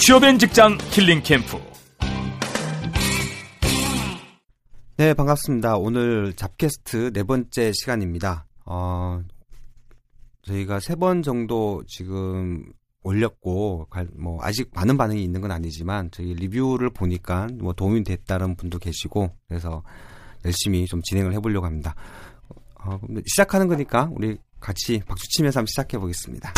취업엔 0.00 0.38
직장 0.38 0.78
힐링 0.90 1.22
캠프 1.22 1.58
네, 4.96 5.14
반갑습니다. 5.14 5.76
오늘 5.76 6.34
잡캐스트 6.34 7.12
네 7.14 7.22
번째 7.22 7.72
시간입니다. 7.72 8.46
어, 8.66 9.22
저희가 10.42 10.78
세 10.80 10.94
번 10.96 11.22
정도 11.22 11.82
지금 11.88 12.64
올렸고, 13.02 13.86
갈- 13.88 14.08
뭐, 14.14 14.38
아직 14.42 14.68
많은 14.74 14.98
반응이 14.98 15.24
있는 15.24 15.40
건 15.40 15.52
아니지만, 15.52 16.10
저희 16.10 16.34
리뷰를 16.34 16.90
보니까 16.90 17.46
뭐 17.58 17.72
도움이 17.72 18.04
됐다는 18.04 18.56
분도 18.56 18.78
계시고, 18.78 19.34
그래서 19.48 19.82
열심히 20.44 20.84
좀 20.84 21.00
진행을 21.02 21.32
해보려고 21.32 21.64
합니다. 21.64 21.94
어, 22.84 22.98
시작하는 23.26 23.68
거니까 23.68 24.10
우리 24.12 24.36
같이 24.60 25.00
박수 25.08 25.26
치면서 25.30 25.60
한번 25.60 25.66
시작해 25.68 25.96
보겠습니다. 25.98 26.52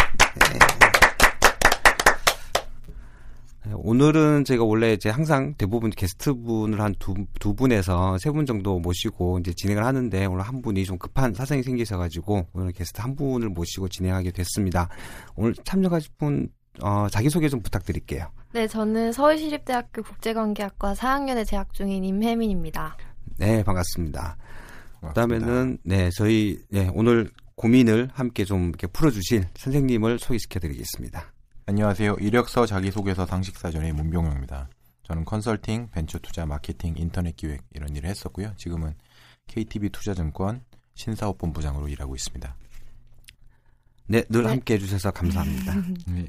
네. 0.51 0.59
네, 3.65 3.73
오늘은 3.77 4.45
제가 4.45 4.65
원래 4.65 4.93
이제 4.93 5.09
항상 5.09 5.55
대부분 5.55 5.91
게스트분을 5.91 6.81
한 6.81 6.95
두 6.99 7.15
두 7.39 7.55
분에서 7.55 8.19
세 8.19 8.31
분 8.33 8.45
정도 8.45 8.79
모시고 8.81 9.39
이제 9.39 9.53
진행을 9.53 9.85
하는데 9.85 10.25
오늘 10.27 10.43
한 10.43 10.63
분이 10.63 10.85
좀 10.85 10.99
급한 10.99 11.33
사정이 11.33 11.63
생기셔 11.63 11.97
가지고 11.97 12.47
오늘 12.55 12.73
게스트 12.73 13.01
한 13.01 13.15
분을 13.15 13.51
모시고 13.51 13.89
진행하게 13.89 14.33
됐습니다. 14.33 14.89
오늘 15.37 15.55
참여하실 15.65 16.11
분 16.19 16.49
어, 16.81 17.07
자기소개 17.09 17.49
좀 17.49 17.61
부탁드릴게요. 17.63 18.27
네, 18.53 18.67
저는 18.67 19.13
서울시립대학교 19.13 20.03
국제관계학과 20.03 20.95
4학년에 20.95 21.47
재학 21.47 21.73
중인 21.73 22.03
임혜민입니다. 22.05 22.97
네, 23.39 23.63
반갑습니다. 23.63 24.37
그다음에는 25.09 25.79
네 25.85 26.11
저희 26.17 26.59
네, 26.71 26.91
오늘 26.95 27.31
고민을 27.57 28.09
함께 28.13 28.45
좀 28.45 28.69
이렇게 28.71 28.87
풀어주실 28.89 29.45
선생님을 29.57 30.19
소개시켜드리겠습니다. 30.19 31.32
안녕하세요. 31.65 32.17
이력서 32.19 32.67
자기소개서 32.67 33.25
상식사전의 33.25 33.93
문병영입니다. 33.93 34.69
저는 35.05 35.25
컨설팅, 35.25 35.89
벤처투자, 35.93 36.45
마케팅, 36.45 36.95
인터넷 36.97 37.37
기획 37.37 37.63
이런 37.73 37.95
일을 37.95 38.11
했었고요. 38.11 38.53
지금은 38.57 38.95
KTB 39.47 39.91
투자증권 39.91 40.65
신사업본부장으로 40.95 41.87
일하고 41.89 42.17
있습니다. 42.17 42.57
네, 44.09 44.25
늘 44.29 44.43
네. 44.43 44.49
함께 44.49 44.75
해주셔서 44.75 45.13
감사합니다. 45.13 45.75
네. 46.09 46.27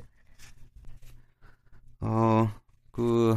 어, 2.02 2.52
그, 2.92 3.36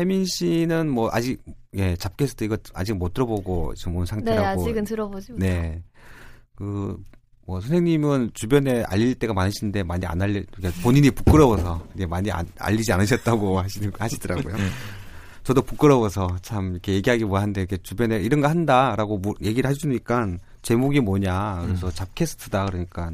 혜민 0.00 0.24
씨는 0.24 0.90
뭐, 0.90 1.08
아직, 1.12 1.40
예, 1.74 1.94
잡게스트 1.94 2.44
이거 2.44 2.56
아직 2.74 2.94
못 2.94 3.14
들어보고 3.14 3.74
지금 3.76 3.96
온 3.96 4.04
네, 4.04 4.10
상태라고. 4.10 4.62
아직은 4.62 4.84
들어보지 4.84 5.32
못해요. 5.32 5.62
네. 5.62 5.82
그, 6.56 7.00
뭐, 7.48 7.62
선생님은 7.62 8.32
주변에 8.34 8.84
알릴 8.88 9.14
때가 9.14 9.32
많으신데 9.32 9.82
많이 9.82 10.04
안 10.04 10.20
알릴, 10.20 10.44
그러니까 10.54 10.82
본인이 10.82 11.10
부끄러워서 11.10 11.82
이제 11.94 12.04
많이 12.04 12.30
안- 12.30 12.46
알리지 12.58 12.92
않으셨다고 12.92 13.58
하시는, 13.64 13.90
하시더라고요. 13.98 14.54
저도 15.44 15.62
부끄러워서 15.62 16.36
참 16.42 16.72
이렇게 16.72 16.92
얘기하기 16.92 17.24
뭐한데 17.24 17.62
이렇게 17.62 17.78
주변에 17.78 18.16
이런 18.18 18.42
거 18.42 18.48
한다라고 18.48 19.16
뭐 19.16 19.32
얘기를 19.42 19.70
해주니까 19.70 20.28
제목이 20.60 21.00
뭐냐. 21.00 21.62
그래서 21.64 21.90
잡캐스트다 21.90 22.66
그러니까 22.66 23.10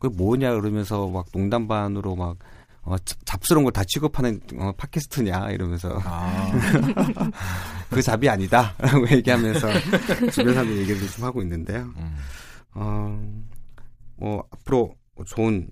그게 0.00 0.12
뭐냐 0.16 0.54
그러면서 0.54 1.06
막 1.06 1.26
농담 1.30 1.68
반으로 1.68 2.16
막 2.16 2.36
어, 2.82 2.96
잡- 3.04 3.24
잡스러운 3.24 3.62
걸 3.64 3.70
다 3.70 3.84
취급하는 3.84 4.40
어, 4.58 4.72
팟캐스트냐 4.76 5.50
이러면서 5.50 6.00
아, 6.02 6.50
그 7.90 8.02
잡이 8.02 8.28
아니다라고 8.28 9.08
얘기하면서 9.12 9.68
주변 10.32 10.54
사람들 10.54 10.78
얘기를 10.78 11.08
좀 11.08 11.24
하고 11.24 11.42
있는데요. 11.42 11.82
음, 11.96 12.16
어, 12.74 13.22
뭐 14.18 14.44
앞으로 14.50 14.94
좋은 15.26 15.68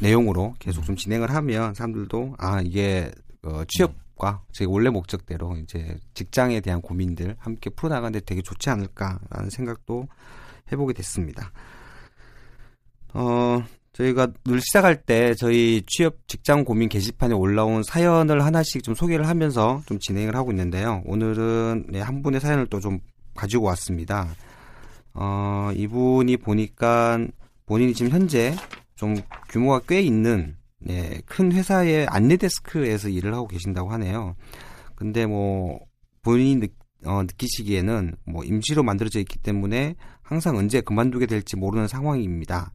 내용으로 0.00 0.54
계속 0.58 0.84
좀 0.84 0.96
진행을 0.96 1.30
하면 1.34 1.74
사람들도 1.74 2.36
아 2.38 2.60
이게 2.60 3.10
어, 3.42 3.62
취업과 3.68 4.42
제 4.52 4.64
원래 4.64 4.90
목적대로 4.90 5.56
이제 5.56 5.96
직장에 6.14 6.60
대한 6.60 6.80
고민들 6.80 7.36
함께 7.38 7.70
풀어나가는데 7.70 8.20
되게 8.24 8.42
좋지 8.42 8.70
않을까라는 8.70 9.50
생각도 9.50 10.06
해보게 10.72 10.92
됐습니다. 10.94 11.52
어 13.14 13.62
저희가 13.92 14.28
늘 14.44 14.60
시작할 14.60 15.02
때 15.02 15.34
저희 15.34 15.82
취업 15.86 16.16
직장 16.28 16.64
고민 16.64 16.88
게시판에 16.88 17.34
올라온 17.34 17.82
사연을 17.82 18.44
하나씩 18.44 18.82
좀 18.84 18.94
소개를 18.94 19.26
하면서 19.26 19.82
좀 19.86 19.98
진행을 19.98 20.36
하고 20.36 20.52
있는데요. 20.52 21.02
오늘은 21.06 21.86
네, 21.88 22.00
한 22.00 22.22
분의 22.22 22.40
사연을 22.40 22.66
또 22.66 22.80
좀 22.80 23.00
가지고 23.38 23.66
왔습니다. 23.66 24.28
어, 25.14 25.70
이분이 25.74 26.38
보니까 26.38 27.18
본인이 27.68 27.92
지금 27.92 28.10
현재 28.10 28.56
좀 28.96 29.14
규모가 29.50 29.82
꽤 29.86 30.00
있는 30.00 30.56
네, 30.80 31.20
큰 31.26 31.52
회사의 31.52 32.06
안내 32.08 32.36
데스크에서 32.36 33.10
일을 33.10 33.34
하고 33.34 33.46
계신다고 33.46 33.90
하네요. 33.92 34.36
근데 34.94 35.26
뭐 35.26 35.78
본인이 36.22 36.60
느, 36.60 36.66
어, 37.04 37.22
느끼시기에는 37.22 38.14
뭐 38.24 38.42
임시로 38.42 38.82
만들어져 38.82 39.20
있기 39.20 39.38
때문에 39.38 39.96
항상 40.22 40.56
언제 40.56 40.80
그만두게 40.80 41.26
될지 41.26 41.56
모르는 41.56 41.88
상황입니다. 41.88 42.72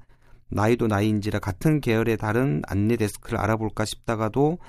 나이도 0.49 0.85
나이인지라 0.87 1.39
같은 1.39 1.81
계열의 1.81 2.17
다른 2.17 2.61
안내 2.67 2.95
데스크를 2.95 3.39
알아볼까 3.39 3.85
싶다가도 3.85 4.59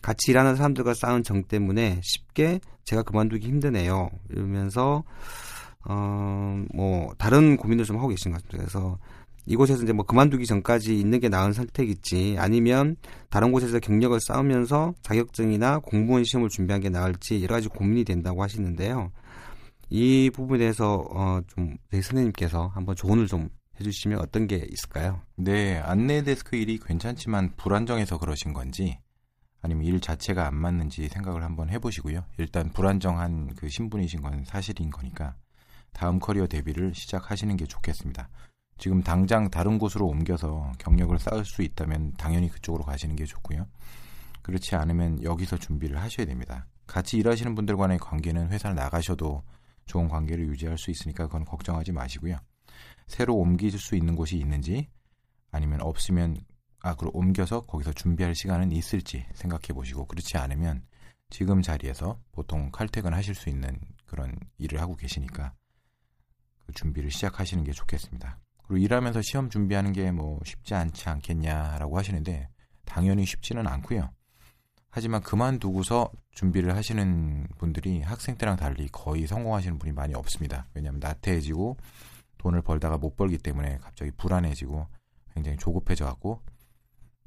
같이 0.00 0.30
일하는 0.30 0.54
사람들과 0.54 0.94
쌓은 0.94 1.24
정 1.24 1.42
때문에 1.42 2.00
쉽게 2.02 2.60
제가 2.84 3.02
그만두기 3.02 3.48
힘드네요. 3.48 4.10
이러면서 4.30 5.02
어, 5.84 6.64
뭐, 6.72 7.12
다른 7.18 7.56
고민도 7.56 7.84
좀 7.84 7.98
하고 7.98 8.08
계신 8.08 8.30
것 8.30 8.42
같아요. 8.42 8.60
그래서 8.60 8.98
이곳에서 9.46 9.82
이제 9.82 9.92
뭐 9.92 10.04
그만두기 10.04 10.46
전까지 10.46 10.98
있는 10.98 11.20
게 11.20 11.28
나은 11.28 11.52
선택일지 11.52 12.36
아니면 12.38 12.96
다른 13.28 13.50
곳에서 13.52 13.80
경력을 13.80 14.18
쌓으면서 14.20 14.94
자격증이나 15.02 15.80
공무원 15.80 16.24
시험을 16.24 16.48
준비한 16.48 16.80
게 16.80 16.88
나을지 16.88 17.42
여러 17.42 17.56
가지 17.56 17.68
고민이 17.68 18.04
된다고 18.04 18.42
하시는데요. 18.42 19.10
이 19.90 20.30
부분에 20.32 20.60
대해서 20.60 21.04
어, 21.10 21.40
좀 21.48 21.76
선생님께서 21.90 22.68
한번 22.68 22.96
조언을 22.96 23.26
좀 23.26 23.48
해주시면 23.78 24.20
어떤 24.20 24.46
게 24.46 24.56
있을까요? 24.70 25.20
네, 25.36 25.78
안내 25.78 26.22
데스크 26.22 26.56
일이 26.56 26.78
괜찮지만 26.78 27.54
불안정해서 27.56 28.18
그러신 28.18 28.52
건지 28.52 28.98
아니면 29.60 29.84
일 29.84 30.00
자체가 30.00 30.46
안 30.46 30.56
맞는지 30.56 31.08
생각을 31.08 31.42
한번 31.42 31.68
해보시고요. 31.68 32.24
일단 32.38 32.72
불안정한 32.72 33.54
그 33.56 33.68
신분이신 33.68 34.22
건 34.22 34.44
사실인 34.44 34.90
거니까 34.90 35.34
다음 35.92 36.18
커리어 36.18 36.46
대비를 36.46 36.94
시작하시는 36.94 37.56
게 37.56 37.66
좋겠습니다. 37.66 38.28
지금 38.82 39.00
당장 39.00 39.48
다른 39.48 39.78
곳으로 39.78 40.08
옮겨서 40.08 40.72
경력을 40.78 41.16
쌓을 41.16 41.44
수 41.44 41.62
있다면 41.62 42.14
당연히 42.14 42.48
그쪽으로 42.48 42.82
가시는 42.82 43.14
게 43.14 43.24
좋고요. 43.24 43.64
그렇지 44.42 44.74
않으면 44.74 45.22
여기서 45.22 45.56
준비를 45.56 46.00
하셔야 46.00 46.26
됩니다. 46.26 46.66
같이 46.88 47.16
일하시는 47.18 47.54
분들과의 47.54 48.00
관계는 48.00 48.48
회사를 48.50 48.74
나가셔도 48.74 49.44
좋은 49.86 50.08
관계를 50.08 50.48
유지할 50.48 50.78
수 50.78 50.90
있으니까 50.90 51.26
그건 51.26 51.44
걱정하지 51.44 51.92
마시고요. 51.92 52.38
새로 53.06 53.36
옮길 53.36 53.70
수 53.78 53.94
있는 53.94 54.16
곳이 54.16 54.36
있는지 54.36 54.88
아니면 55.52 55.80
없으면 55.80 56.38
아 56.80 56.96
그럼 56.96 57.12
옮겨서 57.14 57.60
거기서 57.60 57.92
준비할 57.92 58.34
시간은 58.34 58.72
있을지 58.72 59.24
생각해 59.34 59.68
보시고 59.74 60.06
그렇지 60.06 60.38
않으면 60.38 60.82
지금 61.30 61.62
자리에서 61.62 62.18
보통 62.32 62.72
칼퇴근 62.72 63.14
하실 63.14 63.36
수 63.36 63.48
있는 63.48 63.78
그런 64.06 64.34
일을 64.58 64.80
하고 64.80 64.96
계시니까 64.96 65.54
그 66.66 66.72
준비를 66.72 67.12
시작하시는 67.12 67.62
게 67.62 67.70
좋겠습니다. 67.70 68.40
일하면서 68.78 69.20
시험 69.22 69.50
준비하는 69.50 69.92
게 69.92 70.10
뭐 70.12 70.40
쉽지 70.44 70.74
않지 70.74 71.08
않겠냐라고 71.08 71.98
하시는데 71.98 72.48
당연히 72.84 73.24
쉽지는 73.24 73.66
않고요. 73.66 74.10
하지만 74.90 75.22
그만두고서 75.22 76.10
준비를 76.32 76.76
하시는 76.76 77.48
분들이 77.58 78.02
학생 78.02 78.36
때랑 78.36 78.56
달리 78.56 78.88
거의 78.88 79.26
성공하시는 79.26 79.78
분이 79.78 79.92
많이 79.92 80.14
없습니다. 80.14 80.66
왜냐하면 80.74 81.00
나태해지고 81.00 81.78
돈을 82.38 82.60
벌다가 82.62 82.98
못 82.98 83.16
벌기 83.16 83.38
때문에 83.38 83.78
갑자기 83.78 84.10
불안해지고 84.10 84.86
굉장히 85.34 85.56
조급해져 85.56 86.04
갖고 86.04 86.42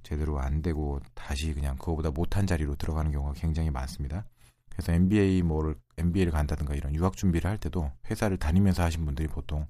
제대로 0.03 0.39
안 0.39 0.61
되고 0.61 0.99
다시 1.15 1.53
그냥 1.53 1.75
그거보다 1.77 2.11
못한 2.11 2.45
자리로 2.45 2.75
들어가는 2.75 3.11
경우가 3.11 3.33
굉장히 3.33 3.71
많습니다. 3.71 4.25
그래서 4.69 4.91
MBA 4.91 5.41
뭐를 5.41 5.75
MBA를 5.97 6.31
간다든가 6.31 6.75
이런 6.75 6.93
유학 6.93 7.17
준비를 7.17 7.49
할 7.49 7.57
때도 7.57 7.91
회사를 8.11 8.37
다니면서 8.37 8.83
하신 8.83 9.05
분들이 9.05 9.27
보통 9.27 9.65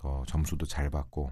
더 0.00 0.24
점수도 0.26 0.64
잘 0.66 0.88
받고 0.90 1.30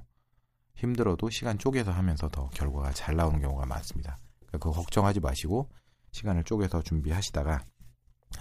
힘들어도 0.74 1.30
시간 1.30 1.58
쪼개서 1.58 1.90
하면서 1.90 2.28
더 2.28 2.48
결과가 2.50 2.92
잘 2.92 3.16
나오는 3.16 3.40
경우가 3.40 3.64
많습니다. 3.66 4.18
그거 4.52 4.70
걱정하지 4.70 5.20
마시고 5.20 5.68
시간을 6.12 6.44
쪼개서 6.44 6.82
준비하시다가 6.82 7.64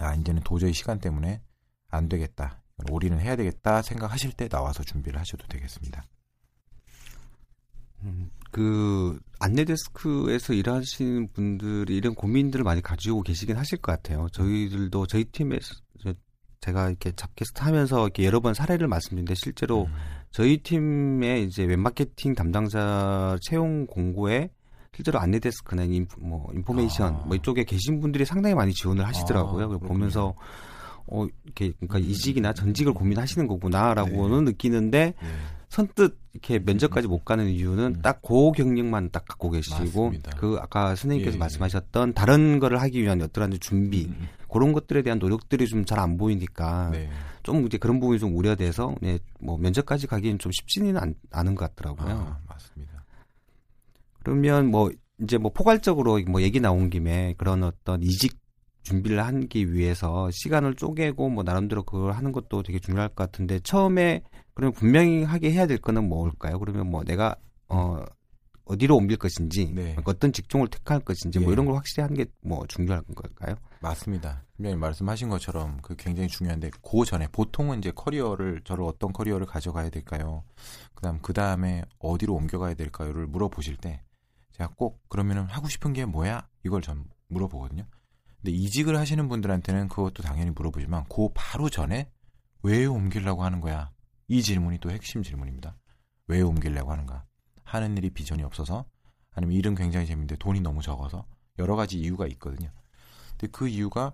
아 0.00 0.14
이제는 0.14 0.42
도저히 0.42 0.72
시간 0.74 0.98
때문에 1.00 1.40
안 1.88 2.08
되겠다. 2.08 2.62
올인을 2.90 3.20
해야 3.20 3.34
되겠다 3.36 3.82
생각하실 3.82 4.32
때 4.32 4.48
나와서 4.48 4.84
준비를 4.84 5.18
하셔도 5.18 5.46
되겠습니다. 5.48 6.04
음, 8.02 8.30
그 8.52 9.18
안내 9.40 9.64
데스크에서 9.64 10.52
일하시는 10.52 11.32
분들이 11.32 11.96
이런 11.96 12.14
고민들을 12.14 12.64
많이 12.64 12.80
가지고 12.80 13.22
계시긴 13.22 13.56
하실 13.56 13.78
것 13.78 13.92
같아요. 13.92 14.28
저희들도 14.32 15.06
저희 15.06 15.24
팀에서 15.24 15.74
저- 16.02 16.14
제가 16.60 16.88
이렇게 16.88 17.12
잡캐스트 17.12 17.62
하면서 17.62 18.02
이렇게 18.04 18.24
여러 18.24 18.40
번 18.40 18.54
사례를 18.54 18.86
말씀드렸는데 18.88 19.34
실제로 19.34 19.84
음. 19.86 19.94
저희 20.30 20.58
팀의 20.58 21.44
이제 21.44 21.64
웹 21.64 21.78
마케팅 21.78 22.34
담당자 22.34 23.36
채용 23.40 23.86
공고에 23.86 24.50
실제로 24.94 25.20
안내 25.20 25.38
데스크나 25.38 25.84
info, 25.84 26.20
뭐 26.20 26.50
information 26.54 27.14
아. 27.14 27.24
뭐 27.26 27.36
이쪽에 27.36 27.64
계신 27.64 28.00
분들이 28.00 28.24
상당히 28.24 28.54
많이 28.54 28.72
지원을 28.72 29.06
하시더라고요. 29.06 29.64
아, 29.64 29.68
그걸. 29.68 29.88
보면서 29.88 30.34
어 31.06 31.26
이렇게 31.44 31.72
그러니까 31.78 31.98
음. 31.98 32.02
이직이나 32.02 32.52
전직을 32.52 32.92
고민하시는 32.94 33.46
거구나라고는 33.46 34.44
느끼는데 34.44 35.14
네. 35.20 35.28
선뜻 35.68 36.18
이렇게 36.32 36.58
면접까지 36.58 37.08
못 37.08 37.24
가는 37.24 37.46
이유는 37.48 37.96
음. 37.96 38.02
딱그 38.02 38.52
경력만 38.56 39.10
딱 39.10 39.24
갖고 39.26 39.50
계시고 39.50 39.76
맞습니다. 40.06 40.30
그 40.36 40.56
아까 40.60 40.94
선생님께서 40.94 41.34
예, 41.36 41.38
말씀하셨던 41.38 42.14
다른 42.14 42.58
거를 42.58 42.80
하기 42.80 43.02
위한 43.02 43.20
어떠한 43.20 43.58
준비 43.60 44.06
음, 44.06 44.28
그런 44.50 44.72
것들에 44.72 45.02
대한 45.02 45.18
노력들이 45.18 45.66
좀 45.66 45.84
잘 45.84 45.98
안 45.98 46.16
보이니까 46.16 46.90
네. 46.92 47.10
좀 47.42 47.66
이제 47.66 47.76
그런 47.76 48.00
부분이 48.00 48.18
좀 48.18 48.36
우려돼서 48.36 48.94
네, 49.00 49.18
뭐 49.40 49.58
면접까지 49.58 50.06
가기는 50.06 50.38
좀 50.38 50.52
쉽지는 50.52 50.96
않, 50.96 51.14
않은 51.30 51.54
것 51.54 51.74
같더라고요. 51.74 52.14
아, 52.16 52.38
맞습니다. 52.48 53.04
그러면 54.22 54.70
뭐 54.70 54.90
이제 55.22 55.38
뭐 55.38 55.52
포괄적으로 55.52 56.20
뭐 56.28 56.40
얘기 56.42 56.60
나온 56.60 56.90
김에 56.90 57.34
그런 57.38 57.62
어떤 57.64 58.02
이직 58.02 58.38
준비를 58.88 59.22
하기 59.24 59.72
위해서 59.74 60.30
시간을 60.30 60.74
쪼개고 60.74 61.28
뭐 61.28 61.42
나름대로 61.42 61.82
그걸 61.82 62.12
하는 62.12 62.32
것도 62.32 62.62
되게 62.62 62.78
중요할 62.78 63.08
것 63.08 63.16
같은데 63.16 63.60
처음에 63.60 64.22
그러면 64.54 64.72
분명히 64.72 65.22
하게 65.22 65.52
해야 65.52 65.66
될 65.66 65.78
거는 65.78 66.08
뭘까요? 66.08 66.58
그러면 66.58 66.90
뭐 66.90 67.04
내가 67.04 67.36
어 67.68 68.02
어디로 68.64 68.96
옮길 68.96 69.16
것인지 69.16 69.72
네. 69.74 69.96
어떤 70.04 70.32
직종을 70.32 70.68
택할 70.68 71.00
것인지 71.00 71.38
뭐 71.38 71.48
예. 71.48 71.52
이런 71.52 71.64
걸 71.66 71.74
확실히 71.76 72.02
하는 72.02 72.16
게 72.16 72.26
뭐 72.42 72.66
중요한 72.66 73.04
걸까요? 73.14 73.56
맞습니다. 73.80 74.42
분명히 74.56 74.76
말씀하신 74.76 75.28
것처럼 75.28 75.78
그 75.82 75.94
굉장히 75.96 76.28
중요한데 76.28 76.70
그 76.82 77.04
전에 77.04 77.28
보통은 77.28 77.78
이제 77.78 77.92
커리어를 77.94 78.62
저를 78.64 78.84
어떤 78.84 79.12
커리어를 79.12 79.46
가져가야 79.46 79.90
될까요? 79.90 80.44
그다음 80.94 81.20
그 81.20 81.32
다음에 81.32 81.82
어디로 81.98 82.34
옮겨가야 82.34 82.74
될까요를 82.74 83.26
물어보실 83.26 83.76
때 83.76 84.02
제가 84.52 84.70
꼭 84.76 85.00
그러면은 85.08 85.44
하고 85.44 85.68
싶은 85.68 85.92
게 85.92 86.04
뭐야? 86.04 86.48
이걸 86.64 86.82
전 86.82 87.04
물어보거든요. 87.28 87.84
근데 88.42 88.52
이직을 88.52 88.96
하시는 88.96 89.28
분들한테는 89.28 89.88
그것도 89.88 90.22
당연히 90.22 90.50
물어보지만 90.50 91.04
그 91.08 91.28
바로 91.34 91.68
전에 91.68 92.10
왜 92.62 92.86
옮기려고 92.86 93.44
하는 93.44 93.60
거야? 93.60 93.90
이 94.28 94.42
질문이 94.42 94.78
또 94.78 94.90
핵심 94.90 95.22
질문입니다. 95.22 95.76
왜 96.26 96.40
옮기려고 96.42 96.92
하는가? 96.92 97.24
하는 97.64 97.96
일이 97.96 98.10
비전이 98.10 98.42
없어서 98.42 98.84
아니면 99.32 99.56
일은 99.56 99.74
굉장히 99.74 100.06
재밌는데 100.06 100.36
돈이 100.36 100.60
너무 100.60 100.82
적어서 100.82 101.24
여러 101.58 101.76
가지 101.76 101.98
이유가 101.98 102.26
있거든요. 102.28 102.70
근데 103.30 103.48
그 103.52 103.68
이유가 103.68 104.12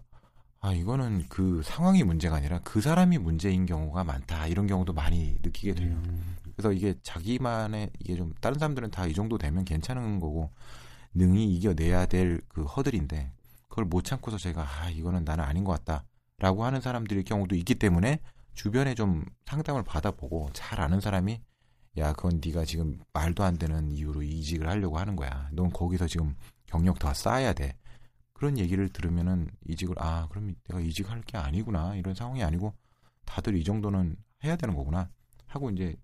아 0.61 0.73
이거는 0.73 1.27
그 1.29 1.61
상황이 1.63 2.03
문제가 2.05 2.37
아니라 2.37 2.59
그 2.65 2.81
사람이 2.81 3.19
문제인 3.19 3.67
경우가 3.67 4.03
많다 4.05 4.47
이런 4.47 4.67
경우도 4.67 4.93
많이 4.95 5.37
느끼게 5.43 5.75
돼요. 5.75 5.91
음. 6.07 6.37
그래서 6.57 6.73
이게 6.73 6.95
자기만의 7.03 7.91
이게 8.01 8.17
좀 8.17 8.33
다른 8.41 8.59
사람들은 8.59 8.91
다 8.91 9.07
이 9.07 9.13
정도 9.13 9.37
되면 9.37 9.65
괜찮은 9.65 10.21
거고 10.21 10.51
능히 11.13 11.55
이겨내야 11.57 12.07
될 12.07 12.41
그 12.49 12.65
허들인데 12.65 13.31
그걸 13.75 13.87
못 13.87 14.05
참고서 14.05 14.39
제가 14.39 14.63
아 14.63 14.89
이거는 14.89 15.25
나는 15.25 15.43
아닌 15.43 15.65
것 15.65 15.85
같다라고 15.85 16.65
하는 16.65 16.81
사람들의 16.81 17.25
경우도 17.25 17.57
있기 17.57 17.75
때문에 17.75 18.21
주변에 18.55 18.95
좀 18.95 19.25
상담을 19.47 19.83
받아보고 19.83 20.51
잘 20.53 20.81
아는 20.81 21.01
사람이 21.01 21.41
야 21.99 22.13
그건 22.13 22.41
네가 22.45 22.67
지금 22.67 23.01
말도 23.13 23.43
안 23.43 23.59
되는 23.59 23.91
이유로 23.91 24.23
이직을 24.23 24.69
하려고 24.69 24.97
하는 25.01 25.17
거야. 25.17 25.49
넌 25.51 25.71
거기서 25.71 26.07
지금 26.07 26.37
경력 26.67 27.01
더 27.01 27.13
쌓아야 27.13 27.53
돼. 27.53 27.77
그런 28.33 28.59
얘기를 28.59 28.89
들으면은 28.91 29.51
이직을 29.67 29.97
아 29.99 30.29
그럼 30.31 30.55
내가 30.69 30.79
이직할 30.79 31.23
게 31.23 31.37
아니구나 31.37 31.97
이런 31.97 32.15
상황이 32.15 32.45
아니고 32.45 32.73
다들 33.25 33.57
이 33.57 33.65
정도는 33.65 34.15
해야 34.45 34.55
되는 34.55 34.77
거구나 34.77 35.11
하고 35.47 35.69
이제 35.71 35.97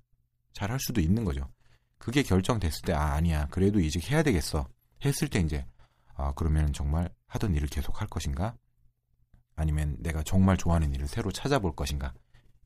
잘 0.55 0.73
할 0.73 0.81
수도 0.81 1.01
있는 1.01 1.25
거죠. 1.25 1.49
그게 1.99 2.25
결정됐을 2.25 2.83
때 2.85 2.93
아 2.95 3.13
아니야 3.13 3.47
그래도 3.49 3.79
이직해야 3.79 4.25
되겠어 4.25 4.67
했을 5.05 5.29
때 5.29 5.39
이제 5.39 5.65
아 6.17 6.33
그러면 6.35 6.73
정말 6.73 7.09
하던 7.31 7.55
일을 7.55 7.69
계속 7.69 8.01
할 8.01 8.09
것인가 8.09 8.57
아니면 9.57 9.97
내가 9.99 10.23
정말 10.23 10.57
좋아하는 10.57 10.93
일을 10.95 11.07
새로 11.07 11.33
찾아볼 11.33 11.75
것인가 11.75 12.13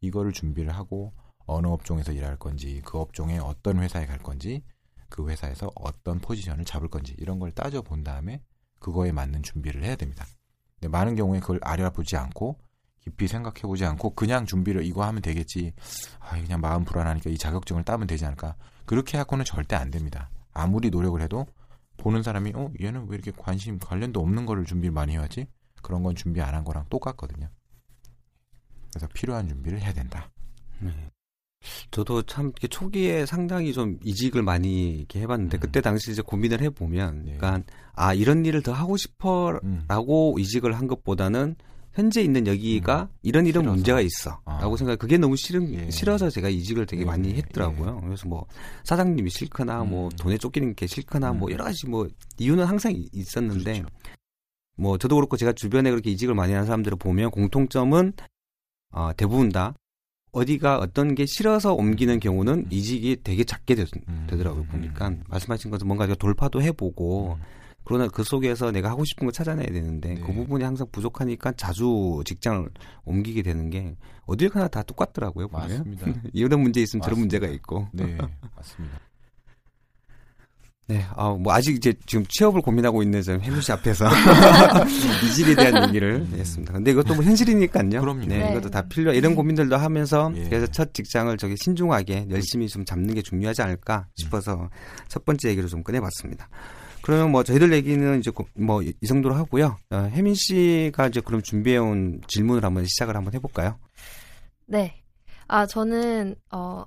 이거를 0.01 0.33
준비를 0.33 0.75
하고 0.75 1.13
어느 1.47 1.67
업종에서 1.67 2.13
일할 2.13 2.37
건지 2.37 2.83
그 2.85 2.99
업종에 2.99 3.39
어떤 3.39 3.79
회사에 3.79 4.07
갈 4.07 4.19
건지 4.19 4.63
그 5.09 5.29
회사에서 5.29 5.71
어떤 5.77 6.19
포지션을 6.21 6.65
잡을 6.65 6.89
건지 6.89 7.15
이런 7.19 7.39
걸 7.39 7.53
따져 7.53 7.83
본 7.83 8.03
다음에 8.03 8.43
그거에 8.79 9.13
맞는 9.13 9.43
준비를 9.43 9.85
해야 9.85 9.97
됩니다. 9.97 10.27
근데 10.75 10.89
많은 10.89 11.15
경우에 11.15 11.41
그걸 11.41 11.61
알아보지 11.63 12.17
않고 12.17 12.59
깊이 13.01 13.29
생각해 13.29 13.63
보지 13.63 13.85
않고 13.85 14.15
그냥 14.15 14.47
준비를 14.47 14.85
이거 14.85 15.05
하면 15.05 15.21
되겠지. 15.21 15.73
아, 16.21 16.41
그냥 16.41 16.61
마음 16.61 16.85
불안하니까 16.85 17.31
이 17.31 17.37
자격증을 17.37 17.85
따면 17.85 18.07
되지 18.07 18.25
않을까. 18.25 18.57
그렇게 18.87 19.19
하고는 19.19 19.45
절대 19.45 19.77
안 19.77 19.91
됩니다. 19.91 20.31
아무리 20.53 20.91
노력을 20.91 21.21
해도 21.21 21.47
보는 21.96 22.23
사람이 22.23 22.52
어, 22.55 22.70
얘는 22.81 23.06
왜 23.08 23.14
이렇게 23.14 23.31
관심 23.37 23.79
관련도 23.79 24.20
없는 24.20 24.46
거를 24.46 24.64
준비를 24.64 24.93
많이 24.93 25.12
해왔지? 25.12 25.46
그런 25.82 26.02
건 26.02 26.14
준비 26.14 26.41
안 26.41 26.55
한 26.55 26.64
거랑 26.64 26.87
똑같거든요. 26.91 27.49
그래서 28.91 29.06
필요한 29.12 29.49
준비를 29.49 29.81
해야 29.81 29.93
된다. 29.93 30.31
네. 30.81 30.91
저도 31.91 32.23
참 32.23 32.46
이렇게 32.46 32.69
초기에 32.69 33.25
상당히 33.26 33.73
좀 33.73 33.99
이직을 34.05 34.43
많이 34.43 34.91
이렇게 34.99 35.20
해봤는데 35.20 35.56
음. 35.56 35.61
그때 35.61 35.81
당시 35.81 36.11
이제 36.12 36.20
고민을 36.20 36.61
해보면, 36.61 37.25
네. 37.25 37.37
그러니까 37.37 37.62
아 37.94 38.12
이런 38.12 38.44
일을 38.44 38.62
더 38.62 38.73
하고 38.73 38.96
싶어라고 38.96 40.35
음. 40.35 40.38
이직을 40.38 40.75
한 40.75 40.87
것보다는 40.87 41.56
현재 41.94 42.23
있는 42.23 42.46
여기가 42.46 43.08
이런 43.23 43.46
이런 43.46 43.64
싫어서. 43.64 43.75
문제가 43.75 44.00
있어라고 44.00 44.75
아. 44.75 44.76
생각. 44.76 44.99
그게 44.99 45.17
너무 45.17 45.37
싫은 45.37 45.73
예. 45.75 45.91
싫어서 45.91 46.29
제가 46.29 46.49
이직을 46.49 46.87
되게 46.87 47.02
예, 47.02 47.06
많이 47.06 47.31
예, 47.31 47.35
했더라고요. 47.37 48.00
그래서 48.05 48.29
뭐 48.29 48.46
사장님이 48.82 49.31
싫거나 49.31 49.85
뭐 49.85 50.06
음. 50.08 50.17
돈에 50.17 50.37
쫓기는 50.37 50.75
게 50.75 50.87
싫거나 50.87 51.32
뭐 51.32 51.49
음. 51.49 51.52
여러 51.52 51.64
가지 51.64 51.88
뭐 51.88 52.08
이유는 52.38 52.64
항상 52.64 52.93
이- 52.93 53.08
있었는데 53.12 53.81
그렇죠. 53.81 53.88
뭐 54.76 54.99
저도 54.99 55.14
그렇고 55.14 55.37
제가 55.37 55.52
주변에 55.52 55.91
그렇게 55.91 56.11
이직을 56.11 56.35
많이 56.35 56.52
하는 56.52 56.67
사람들을 56.67 56.99
보면 56.99 57.31
공통점은 57.31 58.13
어, 58.91 59.10
대부분 59.17 59.48
다 59.51 59.74
어디가 60.32 60.79
어떤 60.79 61.15
게 61.15 61.27
싫어서 61.27 61.74
옮기는 61.74 62.19
경우는 62.19 62.67
이직이 62.70 63.19
되게 63.22 63.44
작게 63.44 63.77
되, 63.77 63.84
음. 64.08 64.27
더라고요 64.29 64.63
음. 64.63 64.69
보니까 64.69 65.15
말씀하신 65.29 65.70
것처럼 65.70 65.96
뭔가 65.96 66.13
돌파도 66.17 66.60
해보고 66.60 67.39
음. 67.39 67.43
그러나 67.84 68.08
그 68.08 68.24
속에서 68.24 68.70
내가 68.70 68.91
하고 68.91 69.05
싶은 69.05 69.26
걸 69.26 69.32
찾아내야 69.32 69.67
되는데 69.67 70.14
그 70.14 70.26
네. 70.29 70.34
부분이 70.34 70.64
항상 70.64 70.86
부족하니까 70.91 71.53
자주 71.53 72.22
직장을 72.24 72.69
옮기게 73.05 73.43
되는 73.43 73.70
게 73.70 73.96
어딜 74.26 74.48
가나 74.48 74.69
다 74.69 74.82
똑같더라고요 74.82 75.48
보면 75.48 75.69
맞습니다. 75.69 76.06
이런 76.32 76.60
문제 76.60 76.81
있으면 76.81 77.03
저런 77.03 77.19
맞습니다. 77.20 77.38
문제가 77.38 77.46
있고 77.55 77.88
네, 77.93 78.17
맞습니다. 78.56 78.98
네, 80.86 81.03
아, 81.17 81.31
뭐 81.31 81.50
아직 81.55 81.74
이제 81.76 81.94
지금 82.05 82.26
취업을 82.29 82.60
고민하고 82.60 83.03
있는 83.03 83.22
저 83.22 83.32
혜무 83.38 83.62
씨 83.62 83.72
앞에서 83.72 84.05
이직에 85.24 85.55
대한 85.55 85.88
얘기를 85.88 86.26
했습니다. 86.26 86.74
근데 86.74 86.91
이것도 86.91 87.14
뭐 87.14 87.24
현실이니까요. 87.24 87.84
음. 87.84 87.91
그럼요. 88.00 88.26
네, 88.26 88.38
네. 88.38 88.50
이것도 88.50 88.69
다 88.69 88.82
필요. 88.82 89.10
이런 89.14 89.34
고민들도 89.34 89.74
하면서 89.79 90.31
예. 90.36 90.44
그래서 90.44 90.67
첫 90.67 90.93
직장을 90.93 91.34
저기 91.38 91.55
신중하게 91.56 92.26
열심히 92.29 92.69
좀 92.69 92.84
잡는 92.84 93.14
게 93.14 93.22
중요하지 93.22 93.62
않을까 93.62 94.08
싶어서 94.14 94.69
첫 95.08 95.24
번째 95.24 95.48
얘기를 95.48 95.70
좀 95.70 95.82
꺼내봤습니다. 95.82 96.50
그러면 97.05 97.32
뭐 97.32 97.43
저희들 97.43 97.70
얘기는 97.75 98.19
이제 98.19 98.31
뭐 98.55 98.81
이 98.82 99.06
정도로 99.06 99.34
하고요. 99.34 99.77
어, 99.91 99.96
혜민 99.96 100.34
씨가 100.34 101.08
이제 101.08 101.20
그럼 101.20 101.43
준비해온 101.43 102.23
질문을 102.29 102.65
한번 102.65 102.87
시작을 102.87 103.15
한번 103.15 103.34
해볼까요? 103.34 103.79
네. 104.65 105.03
아, 105.46 105.67
저는, 105.67 106.34
어, 106.51 106.87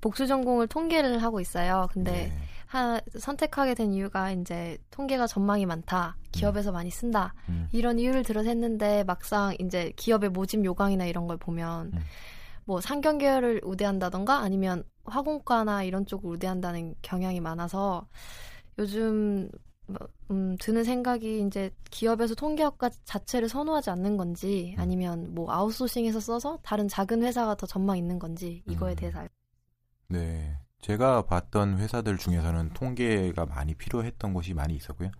복수 0.00 0.28
전공을 0.28 0.68
통계를 0.68 1.20
하고 1.20 1.40
있어요. 1.40 1.88
근데 1.92 2.12
네. 2.12 2.32
하, 2.66 3.00
선택하게 3.18 3.74
된 3.74 3.92
이유가 3.92 4.30
이제 4.30 4.78
통계가 4.92 5.26
전망이 5.26 5.66
많다. 5.66 6.16
기업에서 6.30 6.70
많이 6.70 6.88
쓴다. 6.92 7.34
음. 7.48 7.68
이런 7.72 7.98
이유를 7.98 8.22
들어서 8.22 8.48
했는데 8.48 9.02
막상 9.02 9.56
이제 9.58 9.92
기업의 9.96 10.30
모집 10.30 10.64
요강이나 10.64 11.06
이런 11.06 11.26
걸 11.26 11.38
보면 11.38 11.90
음. 11.92 11.98
뭐 12.66 12.80
상경 12.80 13.18
계열을 13.18 13.62
우대한다던가 13.64 14.38
아니면 14.38 14.84
화공과나 15.06 15.82
이런 15.82 16.06
쪽을 16.06 16.30
우대한다는 16.30 16.94
경향이 17.02 17.40
많아서 17.40 18.06
요즘 18.78 19.48
뭐, 19.86 19.98
음, 20.30 20.56
드는 20.58 20.84
생각이 20.84 21.46
이제 21.46 21.70
기업에서 21.90 22.34
통계학과 22.34 22.90
자체를 23.04 23.48
선호하지 23.48 23.90
않는 23.90 24.16
건지 24.16 24.74
음. 24.76 24.80
아니면 24.82 25.34
뭐 25.34 25.50
아웃소싱해서 25.52 26.20
써서 26.20 26.58
다른 26.62 26.88
작은 26.88 27.22
회사가 27.22 27.54
더 27.56 27.66
전망 27.66 27.96
있는 27.96 28.18
건지 28.18 28.62
이거에 28.66 28.92
음. 28.92 28.96
대해서 28.96 29.20
알- 29.20 29.28
네. 30.08 30.58
제가 30.80 31.22
봤던 31.22 31.78
회사들 31.78 32.18
중에서는 32.18 32.70
통계가 32.74 33.46
많이 33.46 33.74
필요했던 33.74 34.34
곳이 34.34 34.54
많이 34.54 34.74
있었고요. 34.74 35.10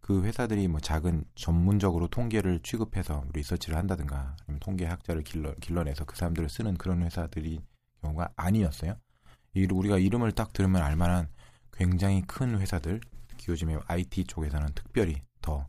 그 0.00 0.22
회사들이 0.24 0.68
뭐 0.68 0.80
작은 0.80 1.24
전문적으로 1.34 2.08
통계를 2.08 2.60
취급해서 2.62 3.24
리서치를 3.32 3.76
한다든가 3.78 4.36
아니면 4.46 4.60
통계학자를 4.60 5.22
길러, 5.22 5.54
길러내서 5.56 6.04
그 6.04 6.16
사람들을 6.16 6.48
쓰는 6.48 6.74
그런 6.76 7.02
회사들이 7.02 7.60
경우가 8.02 8.30
아니었어요. 8.36 8.94
이 9.54 9.66
우리가 9.70 9.98
이름을 9.98 10.32
딱 10.32 10.52
들으면 10.52 10.82
알만한 10.82 11.28
굉장히 11.76 12.22
큰 12.22 12.58
회사들, 12.58 13.00
특히 13.28 13.50
요즘에 13.50 13.78
IT 13.86 14.24
쪽에서는 14.24 14.68
특별히 14.74 15.22
더 15.42 15.66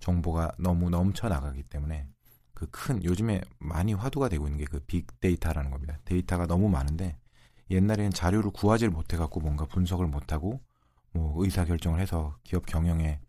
정보가 0.00 0.52
너무 0.58 0.90
넘쳐 0.90 1.28
나가기 1.28 1.62
때문에 1.64 2.06
그 2.54 2.66
큰 2.70 3.02
요즘에 3.04 3.40
많이 3.58 3.94
화두가 3.94 4.28
되고 4.28 4.46
있는 4.46 4.58
게 4.58 4.64
그 4.66 4.80
빅데이터라는 4.80 5.70
겁니다. 5.70 5.98
데이터가 6.04 6.46
너무 6.46 6.68
많은데 6.68 7.16
옛날에는 7.70 8.10
자료를 8.10 8.50
구하지를 8.50 8.90
못해갖고 8.92 9.40
뭔가 9.40 9.64
분석을 9.66 10.06
못하고 10.06 10.60
뭐 11.12 11.34
의사 11.42 11.64
결정을 11.64 12.00
해서 12.00 12.36
기업 12.44 12.66
경영에 12.66 13.20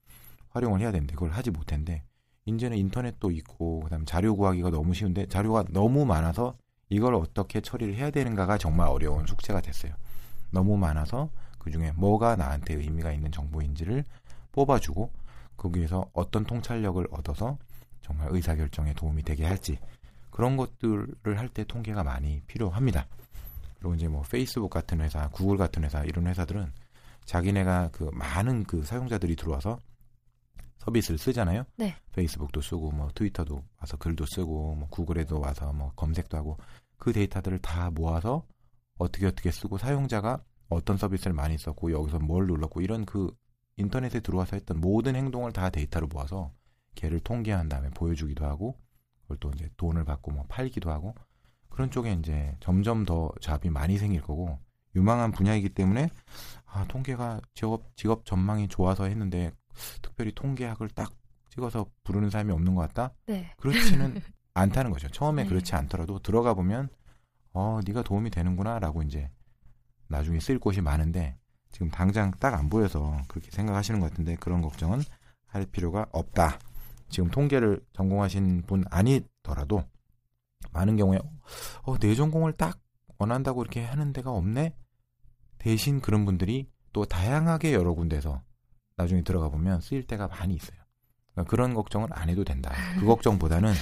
활용을 0.49 0.81
해야 0.81 0.91
되는데 0.91 1.13
그걸 1.13 1.31
하지 1.31 1.51
못했는데 1.51 2.03
이제는 2.45 2.77
인터넷도 2.77 3.31
있고 3.31 3.81
그다음 3.81 4.05
자료 4.05 4.35
구하기가 4.35 4.69
너무 4.71 4.93
쉬운데 4.93 5.25
자료가 5.27 5.65
너무 5.69 6.05
많아서 6.05 6.57
이걸 6.89 7.15
어떻게 7.15 7.61
처리를 7.61 7.95
해야 7.95 8.09
되는가가 8.11 8.57
정말 8.57 8.87
어려운 8.89 9.25
숙제가 9.25 9.61
됐어요. 9.61 9.93
너무 10.51 10.77
많아서 10.77 11.29
그 11.61 11.69
중에 11.69 11.91
뭐가 11.91 12.35
나한테 12.35 12.73
의미가 12.73 13.11
있는 13.11 13.31
정보인지를 13.31 14.03
뽑아주고 14.51 15.11
거기에서 15.57 16.09
어떤 16.11 16.43
통찰력을 16.43 17.05
얻어서 17.11 17.59
정말 18.01 18.29
의사결정에 18.31 18.95
도움이 18.95 19.21
되게 19.21 19.45
할지 19.45 19.77
그런 20.31 20.57
것들을 20.57 21.37
할 21.37 21.49
때 21.49 21.63
통계가 21.63 22.03
많이 22.03 22.41
필요합니다. 22.47 23.05
그리고 23.77 23.93
이제 23.93 24.07
뭐 24.07 24.23
페이스북 24.23 24.69
같은 24.71 25.01
회사, 25.01 25.29
구글 25.29 25.57
같은 25.57 25.83
회사 25.83 26.03
이런 26.03 26.25
회사들은 26.25 26.71
자기네가 27.25 27.89
그 27.91 28.09
많은 28.11 28.63
그 28.63 28.83
사용자들이 28.83 29.35
들어와서 29.35 29.77
서비스를 30.79 31.19
쓰잖아요. 31.19 31.65
네. 31.75 31.95
페이스북도 32.13 32.61
쓰고 32.61 32.89
뭐 32.89 33.11
트위터도 33.13 33.63
와서 33.79 33.97
글도 33.97 34.25
쓰고 34.25 34.75
뭐 34.75 34.87
구글에도 34.89 35.39
와서 35.39 35.71
뭐 35.73 35.91
검색도 35.95 36.35
하고 36.35 36.57
그 36.97 37.13
데이터들을 37.13 37.59
다 37.59 37.91
모아서 37.91 38.47
어떻게 38.97 39.27
어떻게 39.27 39.51
쓰고 39.51 39.77
사용자가 39.77 40.41
어떤 40.71 40.97
서비스를 40.97 41.33
많이 41.33 41.57
썼고 41.57 41.91
여기서 41.91 42.19
뭘 42.19 42.47
눌렀고 42.47 42.81
이런 42.81 43.05
그 43.05 43.35
인터넷에 43.77 44.19
들어와서 44.19 44.55
했던 44.55 44.79
모든 44.79 45.15
행동을 45.15 45.51
다 45.51 45.69
데이터로 45.69 46.07
모아서 46.07 46.51
걔를 46.95 47.19
통계한 47.19 47.69
다음에 47.69 47.89
보여주기도 47.89 48.45
하고 48.45 48.79
그걸 49.21 49.37
또 49.39 49.51
이제 49.55 49.69
돈을 49.77 50.05
받고 50.05 50.31
뭐 50.31 50.45
팔기도 50.47 50.91
하고 50.91 51.15
그런 51.69 51.89
쪽에 51.89 52.13
이제 52.13 52.55
점점 52.59 53.05
더 53.05 53.31
잡이 53.41 53.69
많이 53.69 53.97
생길 53.97 54.21
거고 54.21 54.59
유망한 54.95 55.31
분야이기 55.31 55.69
때문에 55.69 56.09
아 56.65 56.85
통계가 56.87 57.41
직업 57.53 57.95
직업 57.95 58.25
전망이 58.25 58.67
좋아서 58.67 59.05
했는데 59.05 59.51
특별히 60.01 60.33
통계학을 60.33 60.89
딱 60.89 61.11
찍어서 61.49 61.85
부르는 62.03 62.29
사람이 62.29 62.51
없는 62.51 62.75
것 62.75 62.81
같다. 62.81 63.13
네. 63.27 63.51
그렇지는 63.57 64.21
않다는 64.53 64.91
거죠. 64.91 65.07
처음에 65.09 65.43
네. 65.43 65.49
그렇지 65.49 65.75
않더라도 65.75 66.19
들어가 66.19 66.53
보면 66.53 66.89
어 67.53 67.79
네가 67.85 68.03
도움이 68.03 68.29
되는구나라고 68.29 69.03
이제 69.03 69.29
나중에 70.11 70.39
쓸 70.39 70.59
곳이 70.59 70.81
많은데 70.81 71.37
지금 71.71 71.89
당장 71.89 72.31
딱 72.39 72.53
안 72.53 72.69
보여서 72.69 73.17
그렇게 73.27 73.49
생각하시는 73.51 73.99
것 73.99 74.09
같은데 74.09 74.35
그런 74.35 74.61
걱정은 74.61 75.01
할 75.47 75.65
필요가 75.65 76.05
없다. 76.11 76.59
지금 77.09 77.29
통계를 77.29 77.83
전공하신 77.93 78.63
분 78.63 78.83
아니더라도 78.89 79.83
많은 80.71 80.95
경우에 80.97 81.19
어, 81.83 81.97
내 81.97 82.15
전공을 82.15 82.53
딱 82.53 82.79
원한다고 83.17 83.61
이렇게 83.61 83.83
하는 83.83 84.13
데가 84.13 84.31
없네. 84.31 84.75
대신 85.57 86.01
그런 86.01 86.25
분들이 86.25 86.69
또 86.93 87.05
다양하게 87.05 87.73
여러 87.73 87.93
군데서 87.93 88.41
나중에 88.97 89.23
들어가 89.23 89.49
보면 89.49 89.81
쓰일 89.81 90.07
때가 90.07 90.27
많이 90.27 90.55
있어요. 90.55 90.77
그러니까 91.31 91.49
그런 91.49 91.73
걱정은 91.73 92.09
안 92.11 92.29
해도 92.29 92.43
된다. 92.43 92.71
그 92.99 93.05
걱정보다는 93.05 93.73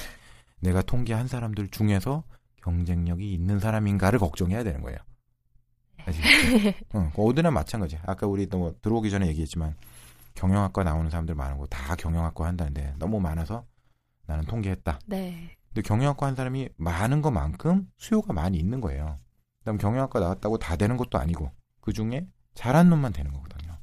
내가 0.59 0.81
통계한 0.81 1.27
사람들 1.27 1.69
중에서 1.69 2.23
경쟁력이 2.63 3.33
있는 3.33 3.59
사람인가를 3.59 4.19
걱정해야 4.19 4.63
되는 4.63 4.81
거예요. 4.81 4.97
아시겠죠? 6.09 6.77
응, 6.95 7.11
그 7.15 7.21
어디나 7.23 7.51
마찬가지. 7.51 7.97
아까 8.05 8.27
우리 8.27 8.47
또 8.47 8.75
들어오기 8.81 9.09
전에 9.09 9.27
얘기했지만 9.27 9.75
경영학과 10.35 10.83
나오는 10.83 11.09
사람들 11.09 11.35
많은 11.35 11.57
거 11.57 11.65
다 11.67 11.95
경영학과 11.95 12.45
한다는데 12.45 12.93
너무 12.99 13.19
많아서 13.19 13.65
나는 14.27 14.45
통계했다. 14.45 14.99
네. 15.07 15.55
근데 15.69 15.81
경영학과 15.81 16.27
한 16.27 16.35
사람이 16.35 16.69
많은 16.77 17.21
것만큼 17.21 17.87
수요가 17.97 18.33
많이 18.33 18.57
있는 18.57 18.79
거예요. 18.81 19.17
그다음 19.59 19.77
경영학과 19.77 20.19
나왔다고 20.19 20.57
다 20.57 20.75
되는 20.75 20.97
것도 20.97 21.17
아니고 21.17 21.51
그 21.81 21.93
중에 21.93 22.27
잘한 22.55 22.89
놈만 22.89 23.13
되는 23.13 23.31
거거든요. 23.31 23.77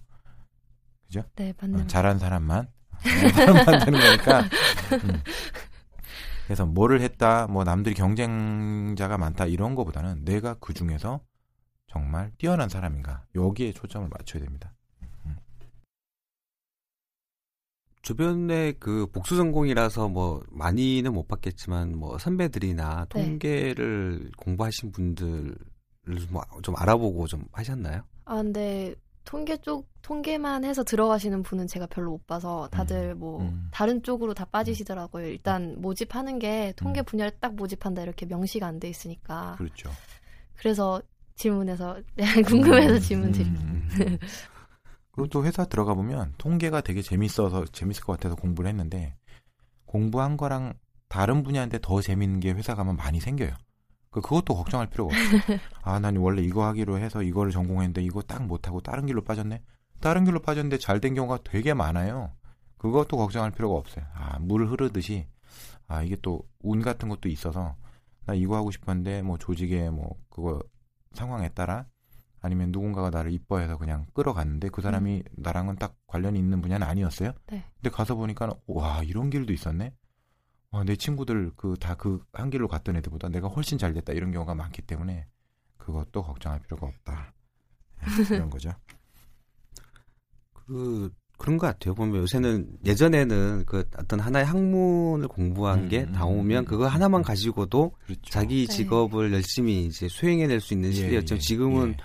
네, 1.37 1.51
어, 1.51 1.55
맞는. 1.61 1.89
잘한 1.89 2.19
사람만 2.19 2.69
잘한 3.03 3.33
사람만 3.65 3.85
되는 3.85 4.01
거니까. 4.01 4.41
음. 5.05 5.23
그래서 6.47 6.65
뭐를 6.67 7.01
했다, 7.01 7.47
뭐 7.49 7.65
남들이 7.65 7.95
경쟁자가 7.95 9.19
많다 9.19 9.47
이런 9.47 9.75
거보다는 9.75 10.25
내가 10.25 10.55
그 10.55 10.75
중에서 10.75 11.21
정말 11.97 12.31
뛰어난 12.37 12.69
사람인가 12.69 13.25
여기에 13.35 13.73
초점을 13.73 14.07
맞춰야 14.09 14.43
됩니다. 14.43 14.71
주변에 18.03 18.73
그 18.79 19.07
복수 19.11 19.37
전공이라서 19.37 20.09
뭐 20.09 20.41
많이는 20.51 21.13
못 21.13 21.27
봤겠지만 21.27 21.97
뭐 21.99 22.19
선배들이나 22.19 23.07
네. 23.13 23.23
통계를 23.23 24.31
공부하신 24.37 24.93
분들을 24.93 25.57
뭐좀 26.31 26.75
알아보고 26.77 27.27
좀 27.27 27.45
하셨나요? 27.51 28.03
아, 28.27 28.37
근데 28.37 28.95
통계 29.25 29.57
쪽 29.57 29.89
통계만 30.03 30.65
해서 30.65 30.85
들어가시는 30.85 31.43
분은 31.43 31.67
제가 31.67 31.87
별로 31.87 32.13
못 32.13 32.27
봐서 32.29 32.69
다들 32.71 33.15
음, 33.15 33.19
뭐 33.19 33.41
음. 33.41 33.69
다른 33.73 34.01
쪽으로 34.05 34.35
다 34.35 34.45
빠지시더라고요. 34.45 35.27
일단 35.27 35.75
모집하는 35.81 36.39
게 36.39 36.75
통계 36.77 37.01
음. 37.01 37.05
분야를 37.07 37.33
딱 37.41 37.57
모집한다 37.57 38.03
이렇게 38.03 38.25
명시가 38.27 38.67
안 38.69 38.79
돼 38.79 38.89
있으니까. 38.89 39.57
그렇죠. 39.59 39.91
그래서 40.55 41.03
질문해서 41.37 42.01
궁금해서 42.47 42.99
질문 42.99 43.33
드립니다. 43.33 43.65
음, 43.65 43.89
음, 44.01 44.01
음. 44.01 44.19
그리고 45.13 45.29
또 45.31 45.45
회사 45.45 45.65
들어가 45.65 45.95
보면 45.95 46.35
통계가 46.39 46.83
되게 46.83 47.01
재밌어서 47.03 47.65
재밌을 47.67 48.05
것 48.05 48.13
같아서 48.15 48.35
공부를 48.37 48.69
했는데 48.69 49.15
공부한 49.87 50.37
거랑 50.37 50.75
다른 51.09 51.43
분야인데 51.43 51.79
더 51.83 52.01
재밌는 52.03 52.41
게 52.41 52.53
회사 52.53 52.75
가면 52.75 52.97
많이 52.97 53.21
생겨요. 53.21 53.51
그 54.11 54.21
그것도 54.21 54.55
걱정할 54.55 54.89
필요가 54.89 55.15
없어요. 55.15 55.59
아, 55.83 55.99
난 56.01 56.17
원래 56.17 56.43
이거 56.43 56.65
하기로 56.67 56.99
해서 56.99 57.23
이거를 57.23 57.53
전공했는데 57.53 58.03
이거 58.03 58.23
딱 58.23 58.45
못하고 58.47 58.81
다른 58.81 59.07
길로 59.07 59.23
빠졌네. 59.23 59.63
다른 60.01 60.25
길로 60.25 60.41
빠졌는데 60.41 60.79
잘 60.79 61.01
된 61.01 61.15
경우가 61.15 61.41
되게 61.45 61.73
많아요. 61.75 62.33
그것도 62.79 63.17
걱정할 63.17 63.51
필요가 63.53 63.77
없어요. 63.77 64.05
아, 64.15 64.39
물 64.41 64.67
흐르듯이 64.67 65.27
아, 65.87 66.03
이게 66.03 66.17
또 66.23 66.43
운 66.61 66.83
같은 66.83 67.09
것도 67.09 67.29
있어서 67.29 67.77
나 68.27 68.35
이거 68.35 68.57
하고 68.57 68.71
싶었는데 68.71 69.23
뭐 69.23 69.39
조직의 69.39 69.91
뭐 69.93 70.17
그거 70.29 70.61
상황에 71.17 71.49
따라 71.51 71.87
아니면 72.41 72.71
누군가가 72.71 73.11
나를 73.11 73.33
이뻐해서 73.33 73.77
그냥 73.79 74.07
끌어갔는데 74.15 74.69
그 74.69 74.83
사람이 74.83 75.25
나랑은 75.33 75.77
딱 75.77 75.97
관련이 76.07 76.39
있는 76.39 76.61
분야는 76.63 76.87
아니었어요. 76.87 77.33
네. 77.49 77.65
근데 77.77 77.91
가서 77.91 78.15
보니까 78.15 78.55
와 78.67 79.03
이런 79.03 79.31
길도 79.31 79.53
있었네. 79.53 79.93
와, 80.71 80.85
내 80.85 80.97
친구들 80.97 81.53
그 81.57 81.75
다 81.79 81.97
그 81.97 82.21
한 82.33 82.51
길로 82.51 82.69
갔던 82.69 82.97
애들보다 82.97 83.29
내가 83.31 83.49
훨씬 83.49 83.79
잘 83.79 83.95
됐다 83.95 84.13
이런 84.13 84.31
경우가 84.33 84.55
많기 84.55 84.83
때문에 84.83 85.27
그것도 85.79 86.23
걱정할 86.23 86.61
필요가 86.61 86.87
없다. 86.87 87.33
네, 88.31 88.37
이런 88.37 88.51
거죠. 88.51 88.71
그 90.53 91.11
그런 91.37 91.59
것 91.59 91.67
같아요. 91.67 91.95
보면 91.95 92.23
요새는 92.23 92.67
예전에는 92.85 93.65
그 93.67 93.85
어떤 93.99 94.21
하나의 94.21 94.47
학문을 94.47 95.29
공부한 95.29 95.85
음, 95.85 95.89
게 95.89 96.05
음, 96.05 96.13
나오면 96.13 96.65
음, 96.65 96.65
그거 96.65 96.85
음, 96.85 96.89
하나만 96.89 97.21
음. 97.21 97.23
가지고도 97.23 97.93
그렇죠. 98.07 98.23
자기 98.31 98.67
네. 98.67 98.75
직업을 98.75 99.33
열심히 99.33 99.85
이제 99.85 100.09
수행해낼 100.09 100.61
수 100.61 100.75
있는 100.75 100.91
예, 100.91 100.95
시대였지만 100.95 101.37
예, 101.37 101.41
지금은 101.41 101.91
예. 101.91 101.97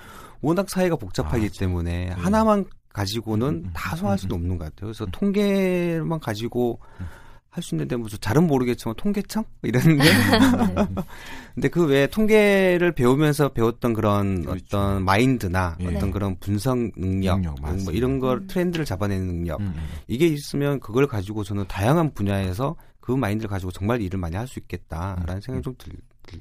워낙 0.42 0.70
사회가 0.70 0.96
복잡하기 0.98 1.46
맞아. 1.46 1.60
때문에 1.60 2.08
예. 2.10 2.14
하나만 2.14 2.66
가지고는 2.90 3.70
다 3.74 3.96
음, 3.96 3.98
소화할 3.98 4.16
음, 4.16 4.18
수는 4.18 4.36
음. 4.36 4.42
없는 4.42 4.58
것 4.58 4.66
같아요. 4.66 4.88
그래서 4.88 5.06
음. 5.06 5.10
통계만 5.12 6.20
가지고 6.20 6.80
음. 7.00 7.06
할 7.52 7.62
수 7.62 7.76
있는데 7.76 7.98
뭐저 7.98 8.16
잘은 8.16 8.48
모르겠지만 8.48 8.96
통계청 8.96 9.44
이랬는데 9.62 10.04
네. 10.06 10.88
근데 11.54 11.68
그 11.68 11.86
외에 11.86 12.08
통계를 12.08 12.94
배우면서 12.94 13.50
배웠던 13.50 13.94
그런 13.94 14.44
그렇죠. 14.44 14.78
어떤 14.78 15.04
마인드나 15.04 15.76
예. 15.82 15.88
어떤 15.88 16.00
네. 16.00 16.12
그런 16.12 16.40
분석 16.40 16.78
능력, 16.96 17.42
능력, 17.42 17.60
뭐. 17.60 17.92
이런 17.92 18.20
걸 18.20 18.38
음. 18.38 18.48
트렌드를 18.48 18.86
잡아내는 18.86 19.28
능력 19.28 19.60
음, 19.60 19.74
음. 19.76 19.88
이게 20.08 20.28
있으면 20.28 20.80
그걸 20.80 21.08
가지고 21.08 21.44
저는 21.44 21.66
다양한 21.68 22.14
분야에서 22.14 22.78
그 23.02 23.12
마인드를 23.12 23.50
가지고 23.50 23.72
정말 23.72 24.02
일을 24.02 24.18
많이 24.18 24.38
할 24.38 24.48
수 24.48 24.60
있겠다라는 24.60 25.36
음. 25.36 25.42
생각이 25.42 25.62
좀 25.62 25.76
들, 25.78 25.92
들, 26.24 26.40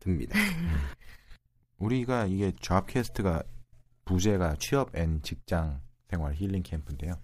듭니다. 0.00 0.36
우리가 1.78 2.26
이게 2.26 2.52
잡캐스트가 2.60 3.44
부제가 4.04 4.56
취업 4.58 4.96
and 4.96 5.22
직장 5.22 5.80
생활 6.08 6.34
힐링 6.34 6.64
캠프인데요. 6.64 7.14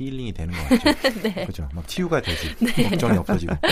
막 0.00 0.06
힐링이 0.06 0.32
되는 0.32 0.54
것 0.54 0.68
같죠. 0.82 0.98
네. 1.22 1.32
그렇죠. 1.34 1.68
막 1.74 1.86
치유가 1.86 2.20
되지. 2.22 2.54
걱정이 2.90 3.18
없어지고. 3.18 3.54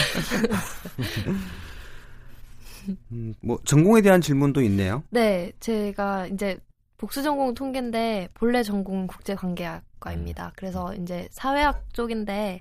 음, 3.12 3.34
뭐 3.42 3.58
전공에 3.64 4.00
대한 4.02 4.20
질문도 4.20 4.62
있네요. 4.62 5.02
네, 5.10 5.52
제가 5.60 6.26
이제 6.28 6.58
복수 6.96 7.22
전공 7.22 7.54
통계인데 7.54 8.28
본래 8.34 8.62
전공은 8.62 9.06
국제관계학과입니다. 9.08 10.52
그래서 10.56 10.94
이제 10.94 11.28
사회학 11.30 11.92
쪽인데 11.92 12.60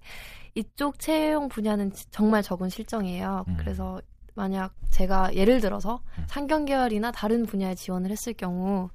이쪽 0.56 1.00
채용 1.00 1.48
분야는 1.50 1.94
지- 1.94 2.10
정말 2.12 2.44
적은 2.44 2.70
실정이에요. 2.70 3.46
음. 3.48 3.58
그래서 3.60 4.02
만약 4.36 4.74
제가 4.92 5.34
예를 5.34 5.62
들어서 5.62 6.02
음. 6.18 6.26
상경 6.28 6.66
계열이나 6.66 7.12
다른 7.12 7.46
분야에 7.46 7.76
지원을 7.76 8.12
했을 8.12 8.34
경우 8.34 8.90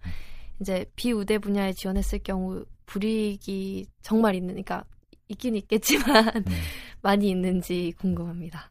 이제 0.60 0.84
비우대 0.96 1.38
분야에 1.38 1.72
지원했을 1.72 2.20
경우 2.20 2.64
불이익이 2.86 3.86
정말 4.02 4.34
있는 4.34 4.48
그러니까 4.54 4.84
있긴 5.28 5.56
있겠지만 5.56 6.28
음. 6.36 6.44
많이 7.02 7.28
있는지 7.30 7.92
궁금합니다. 7.98 8.70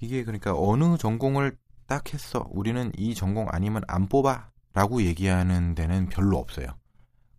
이게 0.00 0.24
그러니까 0.24 0.54
어느 0.56 0.96
전공을 0.96 1.56
딱 1.86 2.12
했어. 2.14 2.46
우리는 2.50 2.90
이 2.96 3.14
전공 3.14 3.46
아니면 3.50 3.82
안 3.88 4.08
뽑아 4.08 4.50
라고 4.72 5.02
얘기하는 5.02 5.74
데는 5.74 6.08
별로 6.08 6.38
없어요. 6.38 6.68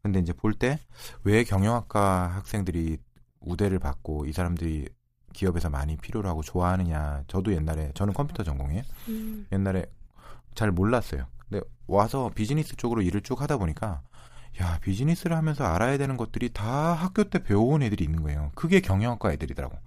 근데 0.03 0.19
이제 0.19 0.33
볼 0.33 0.53
때 0.57 0.79
왜 1.23 1.43
경영학과 1.43 2.27
학생들이 2.35 2.97
우대를 3.39 3.79
받고 3.79 4.25
이 4.25 4.31
사람들이 4.33 4.87
기업에서 5.33 5.69
많이 5.69 5.95
필요로 5.95 6.27
하고 6.27 6.41
좋아하느냐. 6.41 7.23
저도 7.27 7.53
옛날에 7.53 7.91
저는 7.93 8.13
컴퓨터 8.13 8.43
전공이에요. 8.43 8.83
음, 9.09 9.47
옛날에 9.51 9.85
잘 10.55 10.71
몰랐어요. 10.71 11.25
근데 11.49 11.65
와서 11.87 12.29
비즈니스 12.35 12.75
쪽으로 12.75 13.01
일을 13.01 13.21
쭉 13.21 13.41
하다 13.41 13.57
보니까 13.57 14.01
야 14.59 14.79
비즈니스를 14.79 15.35
하면서 15.37 15.63
알아야 15.65 15.97
되는 15.97 16.17
것들이 16.17 16.49
다 16.53 16.93
학교 16.93 17.23
때 17.23 17.41
배워온 17.43 17.83
애들이 17.83 18.03
있는 18.03 18.21
거예요. 18.21 18.51
그게 18.55 18.81
경영학과 18.81 19.31
애들이더라고. 19.33 19.77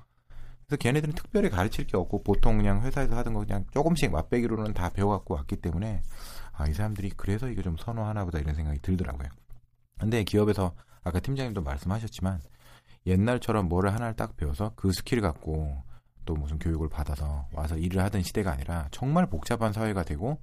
그래서 0.66 0.78
걔네들은 0.78 1.14
특별히 1.14 1.50
가르칠 1.50 1.86
게 1.86 1.96
없고 1.96 2.22
보통 2.22 2.56
그냥 2.56 2.82
회사에서 2.82 3.16
하던 3.16 3.34
거 3.34 3.40
그냥 3.40 3.66
조금씩 3.72 4.10
맛배기로는 4.10 4.72
다 4.72 4.88
배워갖고 4.90 5.34
왔기 5.34 5.56
때문에 5.56 6.02
아 6.52 6.66
이 6.68 6.72
사람들이 6.72 7.10
그래서 7.16 7.48
이거 7.48 7.62
좀 7.62 7.76
선호하나 7.76 8.24
보다 8.24 8.38
이런 8.38 8.54
생각이 8.54 8.78
들더라고요. 8.80 9.28
근데 9.98 10.24
기업에서 10.24 10.74
아까 11.02 11.20
팀장님도 11.20 11.62
말씀하셨지만 11.62 12.40
옛날처럼 13.06 13.68
뭐를 13.68 13.92
하나를 13.92 14.14
딱 14.14 14.36
배워서 14.36 14.72
그 14.76 14.92
skill을 14.92 15.20
갖고 15.20 15.82
또 16.24 16.34
무슨 16.34 16.58
교육을 16.58 16.88
받아서 16.88 17.46
와서 17.52 17.76
일을 17.76 18.02
하던 18.04 18.22
시대가 18.22 18.52
아니라 18.52 18.88
정말 18.90 19.26
복잡한 19.26 19.72
사회가 19.72 20.04
되고 20.04 20.40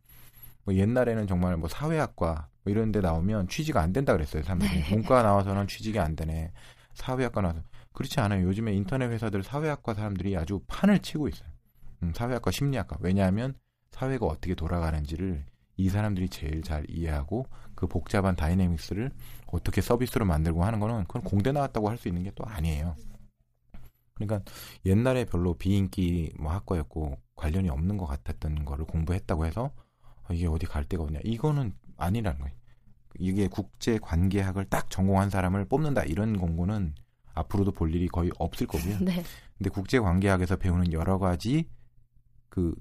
뭐 0.64 0.76
옛날에는 0.76 1.28
정말 1.28 1.58
뭐 1.58 1.68
사회학과 1.70 2.48
뭐 2.64 2.72
이런 2.72 2.92
데 2.92 3.00
나오면 3.02 3.48
취직이 3.48 3.78
안 3.78 3.94
된다 3.94 4.14
그랬어요 4.14 4.44
사람들이. 4.44 4.70
문과 4.92 5.24
나와서는 5.24 5.68
취직이 5.68 6.00
안 6.00 6.16
되네. 6.16 6.52
사회학과 6.94 7.42
나와서. 7.42 7.62
그렇지 7.94 8.20
않아요. 8.20 8.46
요즘에 8.48 8.74
인터넷 8.74 9.08
회사들 9.10 9.44
사회학과 9.44 9.94
사람들이 9.94 10.38
아주 10.38 10.62
판을 10.68 11.00
치고 11.00 11.28
있어요. 11.28 11.50
음, 12.04 12.14
사회학과 12.16 12.52
심리학과. 12.52 12.98
왜냐하면 13.02 13.54
사회가 13.92 14.26
어떻게 14.26 14.56
돌아가는지를 14.56 15.46
이 15.78 15.90
사람들이 15.90 16.30
제일 16.30 16.62
잘 16.62 16.86
이해하고 16.90 17.46
그 17.76 17.88
복잡한 17.88 18.36
다이내믹스를 18.36 19.12
어떻게 19.48 19.82
서비스로 19.82 20.26
만들고 20.26 20.64
하는 20.64 20.80
거는 20.80 21.06
그건 21.06 21.24
공대 21.24 21.52
나왔다고 21.52 21.90
할 21.90 21.98
수 21.98 22.08
있는 22.08 22.24
게 22.24 22.32
또 22.36 22.46
아니에요. 22.46 22.96
그러니까 24.14 24.42
옛날에 24.86 25.26
별로 25.26 25.54
비인기 25.56 26.34
뭐 26.40 26.52
학과였고 26.52 27.18
관련이 27.36 27.70
없는 27.70 27.98
것 27.98 28.06
같았던 28.06 28.66
거를 28.66 28.86
공부했다고 28.86 29.46
해서 29.46 29.66
어, 29.66 29.72
이게 30.34 30.48
어디 30.48 30.66
갈 30.66 30.84
데가 30.86 31.04
없냐 31.04 31.20
이거는 31.24 31.74
아니라는 31.98 32.40
거예요. 32.40 32.56
이게 33.20 33.48
국제 33.48 33.98
관계학을 34.00 34.66
딱 34.66 34.90
전공한 34.90 35.30
사람을 35.30 35.66
뽑는다 35.66 36.04
이런 36.04 36.38
공고는 36.38 36.96
앞으로도 37.34 37.72
볼 37.72 37.94
일이 37.94 38.08
거의 38.08 38.32
없을 38.40 38.68
거고요. 38.68 39.00
네. 39.04 39.24
근데 39.58 39.70
국제 39.70 40.00
관계학에서 40.00 40.56
배우는 40.58 40.92
여러 40.94 41.18
가지 41.20 41.70
그 42.50 42.74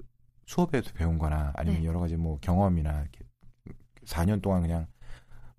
수업에서 0.46 0.92
배운 0.92 1.18
거나 1.18 1.52
아니면 1.56 1.82
네. 1.82 1.86
여러 1.86 2.00
가지 2.00 2.16
뭐 2.16 2.38
경험이나 2.40 3.02
이렇게 3.02 3.24
4년 4.04 4.42
동안 4.42 4.62
그냥 4.62 4.86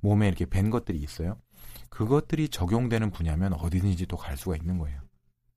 몸에 0.02 0.28
이렇게 0.28 0.46
밴 0.46 0.70
것들이 0.70 0.98
있어요. 1.00 1.38
그것들이 1.90 2.50
적용되는 2.50 3.12
분야면 3.12 3.54
어디든지 3.54 4.06
또 4.08 4.18
갈 4.18 4.38
수가 4.38 4.56
있는 4.56 4.78
거예요. 4.80 5.00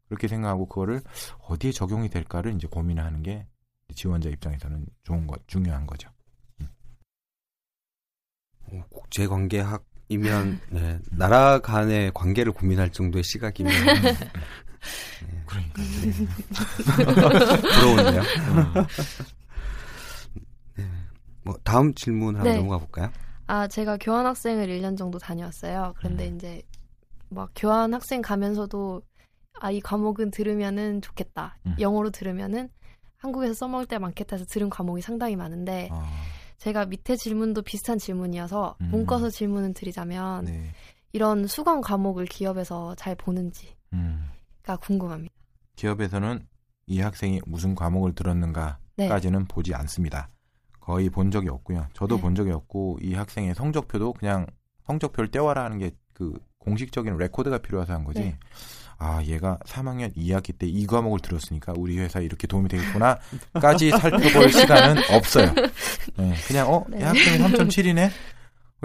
그렇게 0.09 0.29
생각하고 0.29 0.67
그거를 0.67 1.01
어디에 1.49 1.73
적용이 1.73 2.09
될까를 2.09 2.55
이제 2.55 2.67
고민하는 2.69 3.23
게 3.23 3.47
지원자 3.95 4.29
입장에서는 4.29 4.87
좋은 5.03 5.27
것, 5.27 5.47
중요한 5.49 5.87
거죠. 5.87 6.11
어, 8.73 8.85
국제관계학이면 8.91 10.61
네, 10.71 10.99
나라 11.11 11.59
간의 11.61 12.13
관계를 12.15 12.53
고민할 12.53 12.91
정도의 12.91 13.25
시각이면 13.25 13.73
그러니까 15.47 15.83
부러운데요. 17.59 18.23
네. 20.77 20.85
뭐 21.43 21.57
다음 21.65 21.95
질문 21.95 22.37
하나 22.37 22.45
네. 22.45 22.57
넘어가 22.57 22.79
볼까요? 22.79 23.11
아, 23.47 23.67
제가 23.69 23.99
교환 23.99 24.27
학생을 24.27 24.69
1년 24.69 24.97
정도 24.97 25.19
다녀왔어요. 25.19 25.95
그런데 25.99 26.29
음. 26.29 26.37
이제 26.37 26.63
막 27.29 27.51
교환 27.55 27.93
학생 27.93 28.23
가면서도 28.23 29.03
아, 29.61 29.71
이 29.71 29.81
과목은 29.81 30.31
들으면은 30.31 31.03
좋겠다. 31.03 31.59
음. 31.67 31.77
영어로 31.79 32.11
들으면은 32.11 32.69
한국에서 33.19 33.55
써먹을 33.55 33.87
때 33.87 33.99
많겠다 33.99 34.37
해서 34.37 34.45
들은 34.45 34.69
과목이 34.69 35.01
상당히 35.01 35.37
많은데 35.37 35.89
아, 35.93 36.07
제가 36.59 36.87
밑에 36.87 37.17
질문도 37.17 37.63
비슷한 37.63 37.99
질문이어서 37.99 38.77
음. 38.81 38.89
묶어서 38.91 39.31
질문을 39.31 39.75
드리자면 39.75 40.45
네. 40.45 40.71
이런 41.13 41.47
수강 41.47 41.81
과목을 41.81 42.27
기업에서 42.27 42.95
잘 42.97 43.15
보는지가 43.15 43.75
음. 43.93 44.31
궁금합니다. 44.81 45.35
기업에서는 45.77 46.47
이 46.87 47.01
학생이 47.01 47.41
무슨 47.47 47.75
과목을 47.75 48.15
들었는가까지는 48.15 49.39
네. 49.41 49.45
보지 49.49 49.75
않습니다. 49.75 50.29
거의 50.81 51.09
본 51.11 51.31
적이 51.31 51.49
없고요. 51.49 51.87
저도 51.95 52.17
네. 52.17 52.23
본 52.23 52.35
적이 52.35 52.53
없고 52.53 52.99
이 53.03 53.15
학생의 53.15 53.55
성적표도 53.55 54.13
그냥 54.15 54.47
성적표를 54.87 55.31
떼와라 55.31 55.65
하는 55.65 55.79
게 55.79 55.91
그 56.15 56.33
공식적인 56.59 57.19
레코드가 57.19 57.59
필요해서 57.59 57.93
한 57.93 58.05
거지. 58.05 58.35
네. 59.01 59.07
아 59.07 59.23
얘가 59.25 59.59
3학년 59.67 60.15
2학기 60.17 60.57
때 60.57 60.67
이 60.67 60.87
과목을 60.87 61.21
들었으니까 61.21 61.75
우리 61.77 61.99
회사에 61.99 62.25
이렇게 62.25 62.47
도움이 62.47 62.69
되겠구나까지 62.69 63.91
살펴볼 63.91 64.51
시간은 64.53 65.03
없어요. 65.11 65.53
네, 66.17 66.35
그냥 66.47 66.73
어, 66.73 66.85
네. 66.89 67.01
이 67.01 67.03
학생이 67.03 67.39
3.7이네. 67.39 68.11